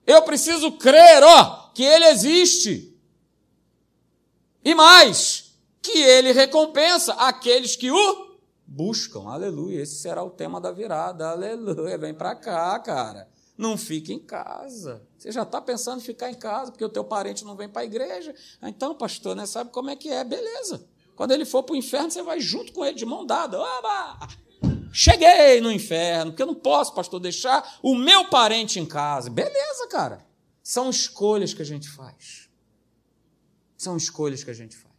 [0.05, 2.91] Eu preciso crer, ó, que Ele existe.
[4.63, 8.30] E mais, que ele recompensa aqueles que o
[8.71, 9.29] buscam.
[9.29, 9.81] Aleluia.
[9.81, 11.29] Esse será o tema da virada.
[11.29, 11.97] Aleluia.
[11.97, 13.27] Vem para cá, cara.
[13.57, 15.05] Não fique em casa.
[15.17, 17.81] Você já está pensando em ficar em casa porque o teu parente não vem para
[17.81, 18.33] a igreja.
[18.63, 20.23] Então, pastor, né, sabe como é que é?
[20.23, 20.87] Beleza.
[21.15, 23.59] Quando ele for para o inferno, você vai junto com ele de mão dada.
[23.59, 24.27] Oba!
[24.93, 29.29] Cheguei no inferno, porque eu não posso, pastor, deixar o meu parente em casa.
[29.29, 30.25] Beleza, cara.
[30.63, 32.49] São escolhas que a gente faz.
[33.77, 34.90] São escolhas que a gente faz.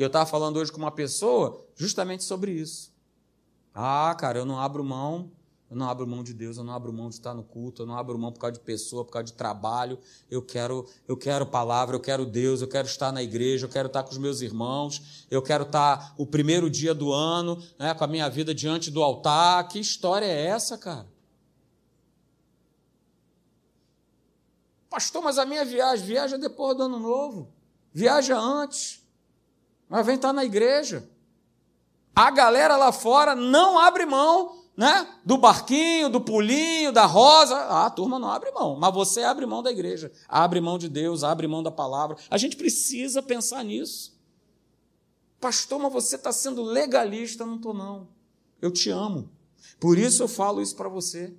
[0.00, 2.90] E eu estava falando hoje com uma pessoa justamente sobre isso.
[3.74, 5.30] Ah, cara, eu não abro mão,
[5.68, 7.86] eu não abro mão de Deus, eu não abro mão de estar no culto, eu
[7.86, 9.98] não abro mão por causa de pessoa, por causa de trabalho.
[10.30, 13.88] Eu quero, eu quero palavra, eu quero Deus, eu quero estar na igreja, eu quero
[13.88, 18.02] estar com os meus irmãos, eu quero estar o primeiro dia do ano, né, com
[18.02, 19.68] a minha vida diante do altar.
[19.68, 21.06] Que história é essa, cara?
[24.88, 27.52] Pastor, mas a minha viagem, viaja depois do ano novo.
[27.92, 28.99] Viaja antes.
[29.90, 31.06] Mas vem estar na igreja.
[32.14, 35.06] A galera lá fora não abre mão né?
[35.24, 37.54] do barquinho, do pulinho, da rosa.
[37.54, 40.88] Ah, a turma não abre mão, mas você abre mão da igreja, abre mão de
[40.88, 42.16] Deus, abre mão da palavra.
[42.30, 44.18] A gente precisa pensar nisso.
[45.38, 47.44] Pastor, mas você está sendo legalista?
[47.44, 48.08] Não estou, não.
[48.62, 49.28] Eu te amo.
[49.78, 51.34] Por isso eu falo isso para você.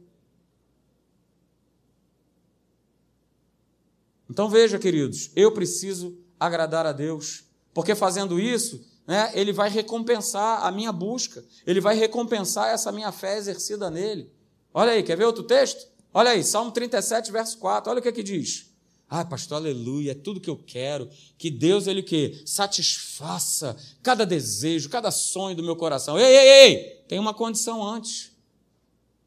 [4.30, 10.66] Então veja, queridos, eu preciso agradar a Deus, porque fazendo isso, né, Ele vai recompensar
[10.66, 14.32] a minha busca, Ele vai recompensar essa minha fé exercida nele.
[14.74, 15.88] Olha aí, quer ver outro texto?
[16.14, 18.72] Olha aí, Salmo 37, verso 4, olha o que, é que diz.
[19.10, 21.10] Ah, pastor, aleluia, é tudo que eu quero.
[21.38, 22.42] Que Deus, ele o quê?
[22.46, 26.18] Satisfaça cada desejo, cada sonho do meu coração.
[26.18, 28.32] Ei, ei, ei, tem uma condição antes.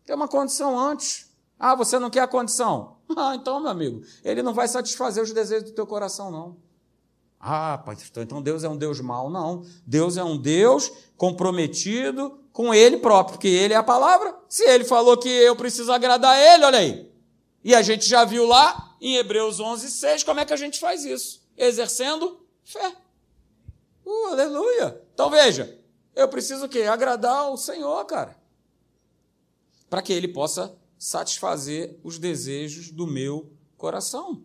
[0.07, 1.31] Tem uma condição antes.
[1.59, 2.95] Ah, você não quer a condição?
[3.17, 6.57] Ah, então, meu amigo, ele não vai satisfazer os desejos do teu coração, não.
[7.47, 9.29] Ah, pastor, então Deus é um Deus mau.
[9.29, 9.67] Não.
[9.87, 14.35] Deus é um Deus comprometido com Ele próprio, porque Ele é a palavra.
[14.49, 17.13] Se Ele falou que eu preciso agradar Ele, olha aí.
[17.63, 20.81] E a gente já viu lá em Hebreus 11, 6, como é que a gente
[20.81, 21.43] faz isso?
[21.55, 22.97] Exercendo fé.
[24.07, 25.03] Uh, aleluia.
[25.13, 25.79] Então veja,
[26.17, 26.85] eu preciso o quê?
[26.85, 28.39] Agradar o Senhor, cara.
[29.91, 34.43] Para que Ele possa satisfazer os desejos do meu coração.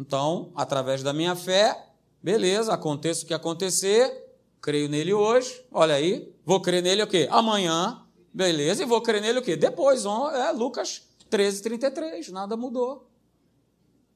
[0.00, 1.90] Então, através da minha fé,
[2.22, 4.10] beleza, aconteça o que acontecer,
[4.58, 7.28] creio nele hoje, olha aí, vou crer nele o quê?
[7.30, 9.56] Amanhã, beleza, e vou crer nele o quê?
[9.56, 13.10] Depois, é Lucas 13, 33, nada mudou.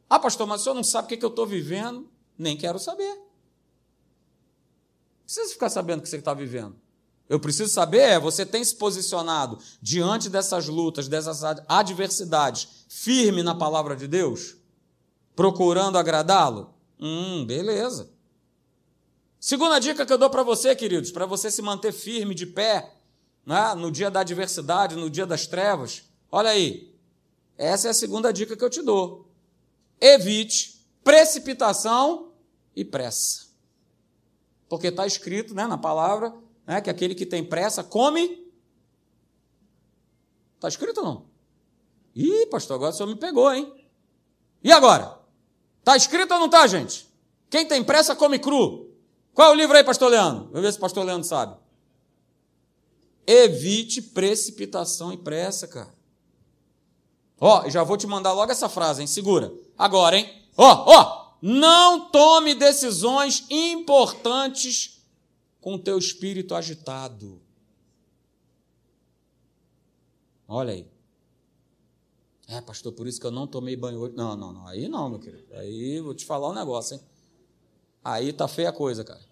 [0.08, 2.08] Ah, pastor, mas o senhor não sabe o que eu estou vivendo?
[2.38, 3.20] Nem quero saber.
[5.22, 6.76] Precisa ficar sabendo o que você está vivendo.
[7.28, 13.54] Eu preciso saber, é, você tem se posicionado diante dessas lutas, dessas adversidades, firme na
[13.54, 14.63] palavra de Deus?
[15.34, 16.74] Procurando agradá-lo?
[17.00, 18.10] Hum, beleza.
[19.38, 22.94] Segunda dica que eu dou para você, queridos, para você se manter firme, de pé,
[23.44, 26.04] né, no dia da adversidade, no dia das trevas.
[26.32, 26.94] Olha aí,
[27.58, 29.28] essa é a segunda dica que eu te dou.
[30.00, 32.32] Evite precipitação
[32.74, 33.48] e pressa.
[34.68, 36.34] Porque está escrito né, na palavra
[36.66, 38.50] né, que aquele que tem pressa come.
[40.56, 41.26] Está escrito ou não?
[42.14, 43.72] Ih, pastor, agora o senhor me pegou, hein?
[44.62, 45.23] E agora?
[45.84, 47.06] Está escrito ou não está, gente?
[47.50, 48.90] Quem tem pressa come cru.
[49.34, 50.48] Qual é o livro aí, pastor Leandro?
[50.50, 51.58] Vou ver se o pastor Leandro sabe.
[53.26, 55.94] Evite precipitação e pressa, cara.
[57.38, 59.06] Ó, já vou te mandar logo essa frase, hein?
[59.06, 59.52] Segura.
[59.76, 60.42] Agora, hein?
[60.56, 61.24] Ó, ó.
[61.42, 65.04] Não tome decisões importantes
[65.60, 67.42] com teu espírito agitado.
[70.48, 70.93] Olha aí.
[72.46, 74.14] É, pastor, por isso que eu não tomei banho hoje.
[74.14, 74.66] Não, não, não.
[74.66, 75.46] Aí não, meu querido.
[75.54, 77.00] Aí vou te falar um negócio, hein?
[78.02, 79.24] Aí tá feia a coisa, cara.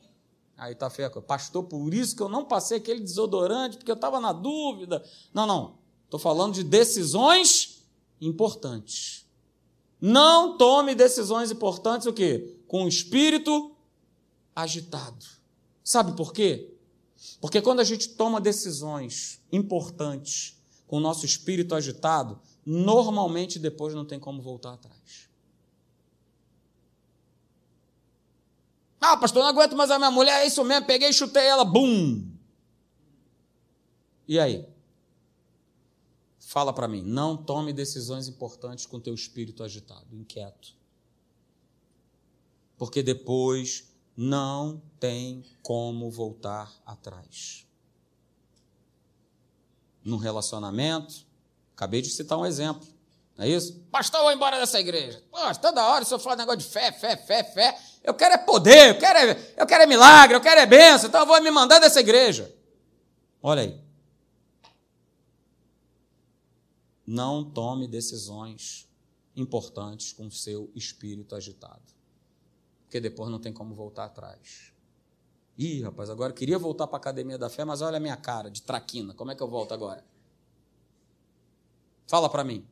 [0.56, 1.26] Aí tá feia a coisa.
[1.26, 5.04] Pastor, por isso que eu não passei aquele desodorante, porque eu estava na dúvida.
[5.34, 5.78] Não, não.
[6.04, 7.82] Estou falando de decisões
[8.20, 9.26] importantes.
[10.00, 12.56] Não tome decisões importantes o quê?
[12.66, 13.76] Com o espírito
[14.54, 15.24] agitado.
[15.84, 16.74] Sabe por quê?
[17.40, 24.04] Porque quando a gente toma decisões importantes com o nosso espírito agitado, normalmente depois não
[24.04, 25.28] tem como voltar atrás.
[29.00, 31.64] Ah, pastor, não aguento mais a minha mulher, é isso mesmo, peguei e chutei ela,
[31.64, 32.30] bum!
[34.28, 34.64] E aí?
[36.38, 40.76] Fala para mim, não tome decisões importantes com teu espírito agitado, inquieto.
[42.76, 47.66] Porque depois não tem como voltar atrás.
[50.04, 51.26] Num relacionamento,
[51.74, 52.86] acabei de citar um exemplo,
[53.36, 53.80] não é isso?
[53.90, 55.22] Pastor, eu vou embora dessa igreja.
[55.30, 57.78] Poxa, toda hora o senhor fala negócio de fé, fé, fé, fé.
[58.04, 61.08] Eu quero é poder, eu quero é, eu quero é milagre, eu quero é bênção,
[61.08, 62.54] então eu vou me mandar dessa igreja.
[63.42, 63.80] Olha aí.
[67.06, 68.88] Não tome decisões
[69.34, 71.82] importantes com seu espírito agitado.
[72.84, 74.72] Porque depois não tem como voltar atrás.
[75.58, 78.16] Ih, rapaz, agora eu queria voltar para a academia da fé, mas olha a minha
[78.16, 79.14] cara de traquina.
[79.14, 80.04] Como é que eu volto agora?
[82.07, 82.64] Fala para mim.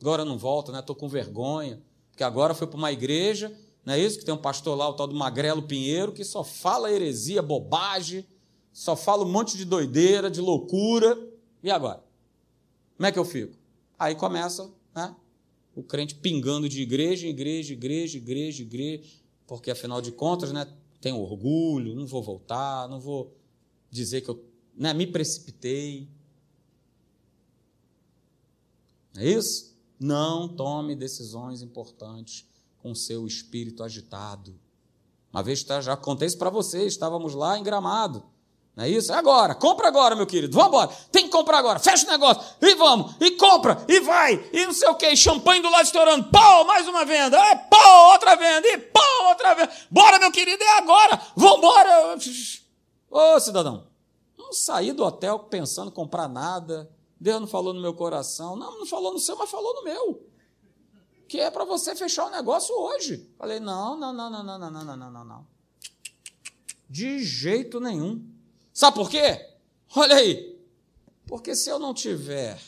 [0.00, 0.80] Agora não volto, né?
[0.80, 1.80] Estou com vergonha.
[2.10, 4.18] Porque agora foi para uma igreja, não é isso?
[4.18, 8.26] Que tem um pastor lá, o tal do Magrelo Pinheiro, que só fala heresia, bobagem,
[8.72, 11.18] só fala um monte de doideira, de loucura.
[11.62, 12.02] E agora?
[12.96, 13.56] Como é que eu fico?
[13.98, 15.14] Aí começa né,
[15.74, 19.04] o crente pingando de igreja em igreja, igreja, igreja, igreja,
[19.46, 20.66] porque afinal de contas, né,
[21.00, 23.34] tem orgulho, não vou voltar, não vou
[23.90, 24.44] dizer que eu
[24.76, 26.08] né, me precipitei.
[29.16, 29.74] É isso?
[29.98, 32.46] Não tome decisões importantes
[32.78, 34.58] com seu espírito agitado.
[35.32, 38.24] Uma vez tá, já isso para vocês, estávamos lá em Gramado.
[38.74, 39.12] Não é isso?
[39.12, 40.90] É agora, compra agora, meu querido, vamos embora.
[41.12, 44.72] Tem que comprar agora, fecha o negócio, e vamos, e compra, e vai, e não
[44.72, 48.66] sei o que, champanhe do lado estourando, pau, mais uma venda, é pau, outra venda,
[48.66, 49.72] e pau, outra venda.
[49.90, 52.16] Bora, meu querido, é agora, vambora.
[53.10, 53.86] Ô, cidadão,
[54.38, 56.90] não saí do hotel pensando em comprar nada,
[57.20, 60.26] Deus não falou no meu coração, não, não falou no seu, mas falou no meu.
[61.28, 63.30] Que é para você fechar o negócio hoje.
[63.36, 65.46] Falei, não, não, não, não, não, não, não, não, não, não.
[66.88, 68.26] De jeito nenhum.
[68.72, 69.48] Sabe por quê?
[69.94, 70.58] Olha aí.
[71.26, 72.58] Porque se eu não tiver,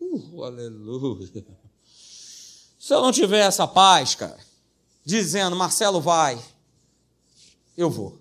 [0.00, 1.28] uh, aleluia.
[2.78, 4.40] Se eu não tiver essa paz, cara,
[5.04, 6.42] dizendo, Marcelo vai,
[7.76, 8.18] eu vou.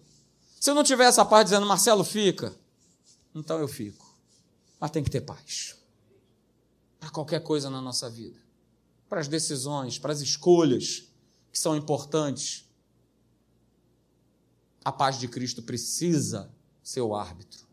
[0.59, 2.53] Se eu não tiver essa paz dizendo, Marcelo fica,
[3.33, 4.05] então eu fico.
[4.79, 5.76] Mas tem que ter paz.
[6.99, 8.39] Para qualquer coisa na nossa vida.
[9.07, 11.07] Para as decisões, para as escolhas
[11.51, 12.65] que são importantes.
[14.83, 16.51] A paz de Cristo precisa
[16.83, 17.67] seu árbitro.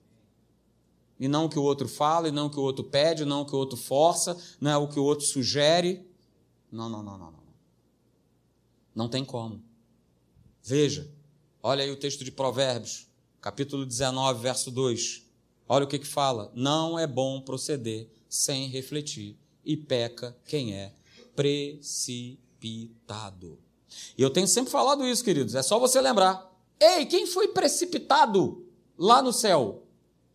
[1.18, 3.42] E não o que o outro fala, e não o que o outro pede, não
[3.42, 6.04] o que o outro força, não é o que o outro sugere.
[6.70, 7.44] Não, não, não, não, não.
[8.94, 9.62] Não tem como.
[10.62, 11.10] Veja,
[11.62, 13.06] olha aí o texto de Provérbios,
[13.40, 15.22] capítulo 19, verso 2.
[15.68, 16.50] Olha o que que fala.
[16.54, 20.92] Não é bom proceder sem refletir, e peca quem é
[21.36, 23.58] precipitado.
[24.18, 26.52] E eu tenho sempre falado isso, queridos, é só você lembrar.
[26.80, 28.64] Ei, quem foi precipitado?
[28.98, 29.84] lá no céu.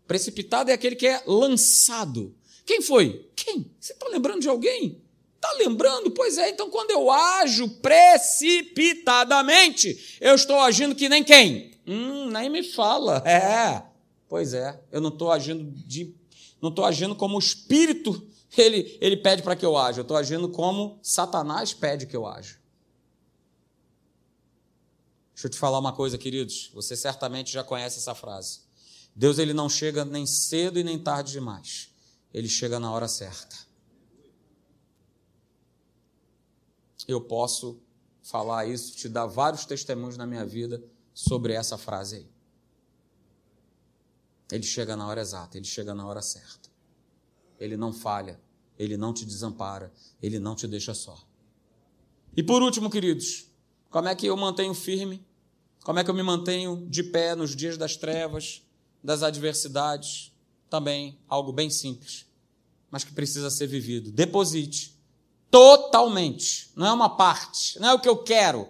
[0.07, 2.33] Precipitado é aquele que é lançado.
[2.65, 3.29] Quem foi?
[3.35, 3.69] Quem?
[3.79, 4.99] Você está lembrando de alguém?
[5.35, 6.09] Está lembrando?
[6.11, 11.71] Pois é, então quando eu ajo precipitadamente, eu estou agindo que nem quem?
[11.87, 13.23] Hum, nem me fala.
[13.25, 13.81] É,
[14.27, 16.13] pois é, eu não estou agindo de.
[16.61, 20.17] Não estou agindo como o Espírito ele, ele pede para que eu aja, eu estou
[20.17, 22.57] agindo como Satanás pede que eu aja.
[25.33, 26.69] Deixa eu te falar uma coisa, queridos.
[26.73, 28.61] Você certamente já conhece essa frase.
[29.15, 31.91] Deus ele não chega nem cedo e nem tarde demais.
[32.33, 33.55] Ele chega na hora certa.
[37.07, 37.81] Eu posso
[38.21, 40.83] falar isso, te dar vários testemunhos na minha vida
[41.13, 42.29] sobre essa frase aí.
[44.51, 46.69] Ele chega na hora exata, ele chega na hora certa.
[47.59, 48.39] Ele não falha,
[48.77, 49.91] ele não te desampara,
[50.21, 51.21] ele não te deixa só.
[52.35, 53.51] E por último, queridos,
[53.89, 55.25] como é que eu mantenho firme
[55.83, 58.61] como é que eu me mantenho de pé nos dias das trevas,
[59.03, 60.31] das adversidades?
[60.69, 62.27] Também algo bem simples,
[62.91, 64.11] mas que precisa ser vivido.
[64.11, 64.95] Deposite
[65.49, 68.67] totalmente, não é uma parte, não é o que eu quero.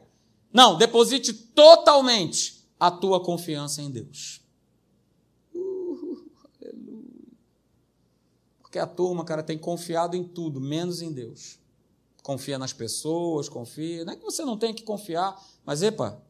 [0.53, 4.41] Não, deposite totalmente a tua confiança em Deus.
[5.53, 6.25] Uh,
[8.69, 11.57] Porque a turma, cara, tem confiado em tudo, menos em Deus.
[12.21, 14.05] Confia nas pessoas, confia.
[14.05, 16.21] Não é que você não tenha que confiar, mas epa,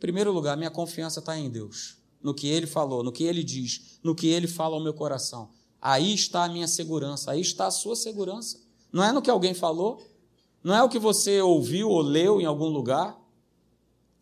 [0.00, 4.00] primeiro lugar, minha confiança está em Deus, no que Ele falou, no que Ele diz,
[4.02, 5.50] no que Ele fala ao meu coração.
[5.80, 8.60] Aí está a minha segurança, aí está a sua segurança.
[8.92, 10.02] Não é no que alguém falou,
[10.64, 13.16] não é o que você ouviu ou leu em algum lugar.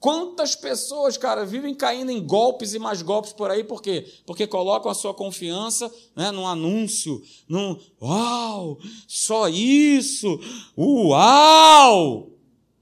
[0.01, 4.07] Quantas pessoas, cara, vivem caindo em golpes e mais golpes por aí, por quê?
[4.25, 8.79] Porque colocam a sua confiança né, num anúncio, num uau,
[9.09, 10.39] só isso,
[10.77, 12.31] uau!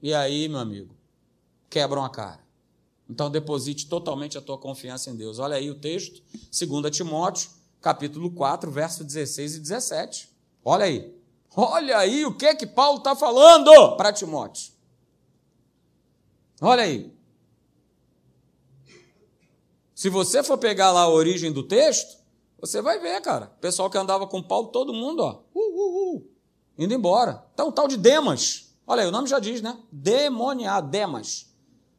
[0.01, 0.95] E aí, meu amigo,
[1.69, 2.45] quebram a cara
[3.09, 5.39] Então deposite totalmente a tua confiança em Deus.
[5.39, 7.49] Olha aí o texto, 2 Timóteo,
[7.81, 10.29] capítulo 4, verso 16 e 17.
[10.63, 11.17] Olha aí.
[11.55, 14.76] Olha aí o que que Paulo está falando para Timóteo.
[16.61, 17.11] Olha aí.
[19.93, 22.17] Se você for pegar lá a origem do texto,
[22.59, 23.51] você vai ver, cara.
[23.57, 26.29] O pessoal que andava com Paulo, todo mundo, ó, uh, uh, uh,
[26.77, 27.43] indo embora.
[27.53, 28.75] Então, tal de Demas.
[28.85, 29.77] Olha aí, o nome já diz, né?
[29.91, 31.47] Demoniado, Demas.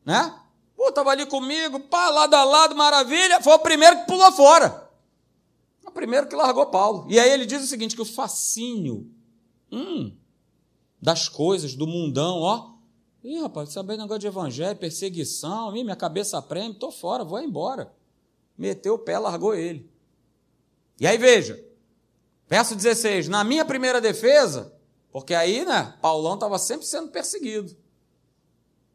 [0.05, 0.35] Né?
[0.77, 3.43] Pô, tava ali comigo, pá, lado a lado, maravilha.
[3.43, 4.89] Foi o primeiro que pulou fora.
[5.85, 7.07] O primeiro que largou Paulo.
[7.09, 9.11] E aí ele diz o seguinte: que o fascínio
[9.73, 10.17] hum,
[11.03, 12.78] das coisas, do mundão, ó.
[13.23, 17.93] Ih, rapaz, saber negócio de evangelho, perseguição, ih, minha cabeça preme, tô fora, vou embora.
[18.57, 19.91] Meteu o pé, largou ele.
[21.01, 21.63] E aí veja,
[22.47, 24.73] verso 16: na minha primeira defesa,
[25.13, 27.77] porque aí, né, Paulão estava sempre sendo perseguido.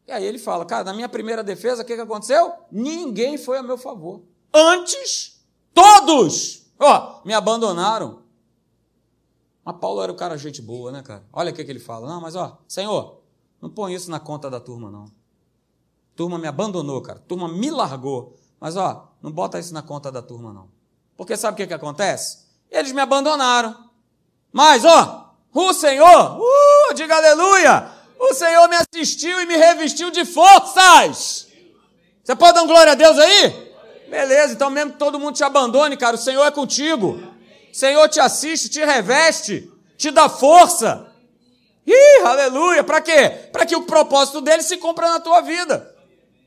[0.06, 2.52] E aí ele fala, cara, na minha primeira defesa, o que, que aconteceu?
[2.70, 4.22] Ninguém foi a meu favor.
[4.52, 8.22] Antes, todos, ó, me abandonaram.
[9.64, 11.24] Mas Paulo era o cara gente boa, né, cara?
[11.32, 12.06] Olha o que, que ele fala.
[12.06, 13.23] Não, mas ó, Senhor,
[13.64, 15.06] não põe isso na conta da turma, não.
[16.14, 17.18] turma me abandonou, cara.
[17.26, 18.36] turma me largou.
[18.60, 20.68] Mas ó, não bota isso na conta da turma, não.
[21.16, 22.44] Porque sabe o que, que acontece?
[22.70, 23.74] Eles me abandonaram.
[24.52, 27.90] Mas, ó, o Senhor, uh, diga aleluia,
[28.20, 31.48] o Senhor me assistiu e me revestiu de forças.
[32.22, 33.72] Você pode dar um glória a Deus aí?
[34.10, 37.18] Beleza, então mesmo que todo mundo te abandone, cara, o Senhor é contigo.
[37.72, 41.13] O Senhor te assiste, te reveste, te dá força.
[41.86, 43.28] Ih, aleluia, para quê?
[43.52, 45.94] Para que o propósito dele se cumpra na tua vida.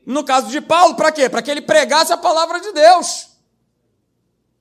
[0.04, 1.28] No caso de Paulo, para quê?
[1.28, 3.28] Para que ele pregasse a palavra de Deus.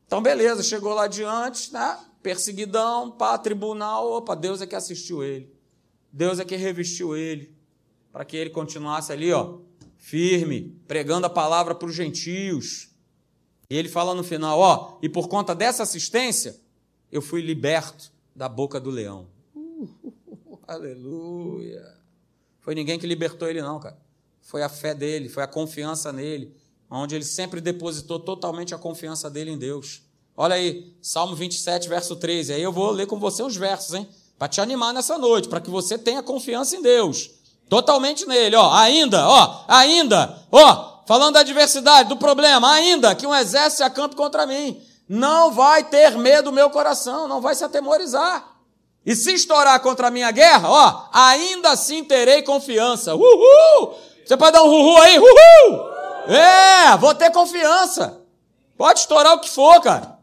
[0.06, 1.98] Então, beleza, chegou lá adiante, né?
[2.22, 5.54] Perseguidão, pá, tribunal, opa, Deus é que assistiu ele.
[6.12, 7.56] Deus é que revestiu ele.
[8.12, 9.60] Para que ele continuasse ali, ó,
[9.98, 12.90] firme, pregando a palavra para os gentios.
[13.70, 16.60] E ele fala no final, ó, e por conta dessa assistência,
[17.12, 19.28] eu fui liberto da boca do leão.
[20.68, 21.96] Aleluia.
[22.60, 23.98] Foi ninguém que libertou ele, não, cara.
[24.42, 26.56] Foi a fé dele, foi a confiança nele
[26.90, 30.02] onde ele sempre depositou totalmente a confiança dele em Deus.
[30.36, 32.54] Olha aí, Salmo 27, verso 13.
[32.54, 34.08] Aí eu vou ler com você uns versos, hein?
[34.38, 37.32] Para te animar nessa noite, para que você tenha confiança em Deus.
[37.68, 38.72] Totalmente nele, ó.
[38.74, 44.16] Ainda, ó, ainda, ó, falando da adversidade, do problema, ainda que um exército se acampe
[44.16, 44.82] contra mim.
[45.10, 48.57] Não vai ter medo do meu coração, não vai se atemorizar.
[49.08, 53.16] E se estourar contra a minha guerra, ó, ainda assim terei confiança.
[53.16, 53.96] Uhul!
[54.26, 55.18] Você pode dar um uhul aí?
[55.18, 55.90] Uhul!
[56.28, 58.22] É, vou ter confiança.
[58.78, 60.20] Pode estourar o que for, cara.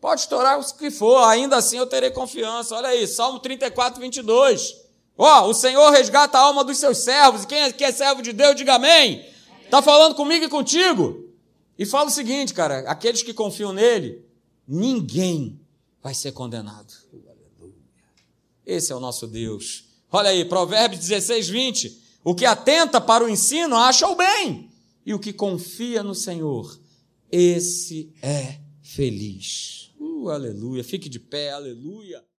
[0.00, 2.76] Pode estourar o que for, ainda assim eu terei confiança.
[2.76, 4.76] Olha aí, Salmo 34, 22.
[5.18, 7.42] Ó, o Senhor resgata a alma dos seus servos.
[7.42, 9.26] E quem é, quem é servo de Deus, diga amém.
[9.64, 11.28] Está falando comigo e contigo.
[11.76, 14.24] E fala o seguinte, cara: aqueles que confiam nele,
[14.64, 15.60] ninguém
[16.00, 16.99] vai ser condenado.
[18.70, 19.84] Esse é o nosso Deus.
[20.12, 22.02] Olha aí, Provérbios 16, 20.
[22.22, 24.70] O que atenta para o ensino acha o bem
[25.04, 26.78] e o que confia no Senhor,
[27.32, 29.90] esse é feliz.
[29.98, 30.84] Uh, aleluia.
[30.84, 32.22] Fique de pé, aleluia.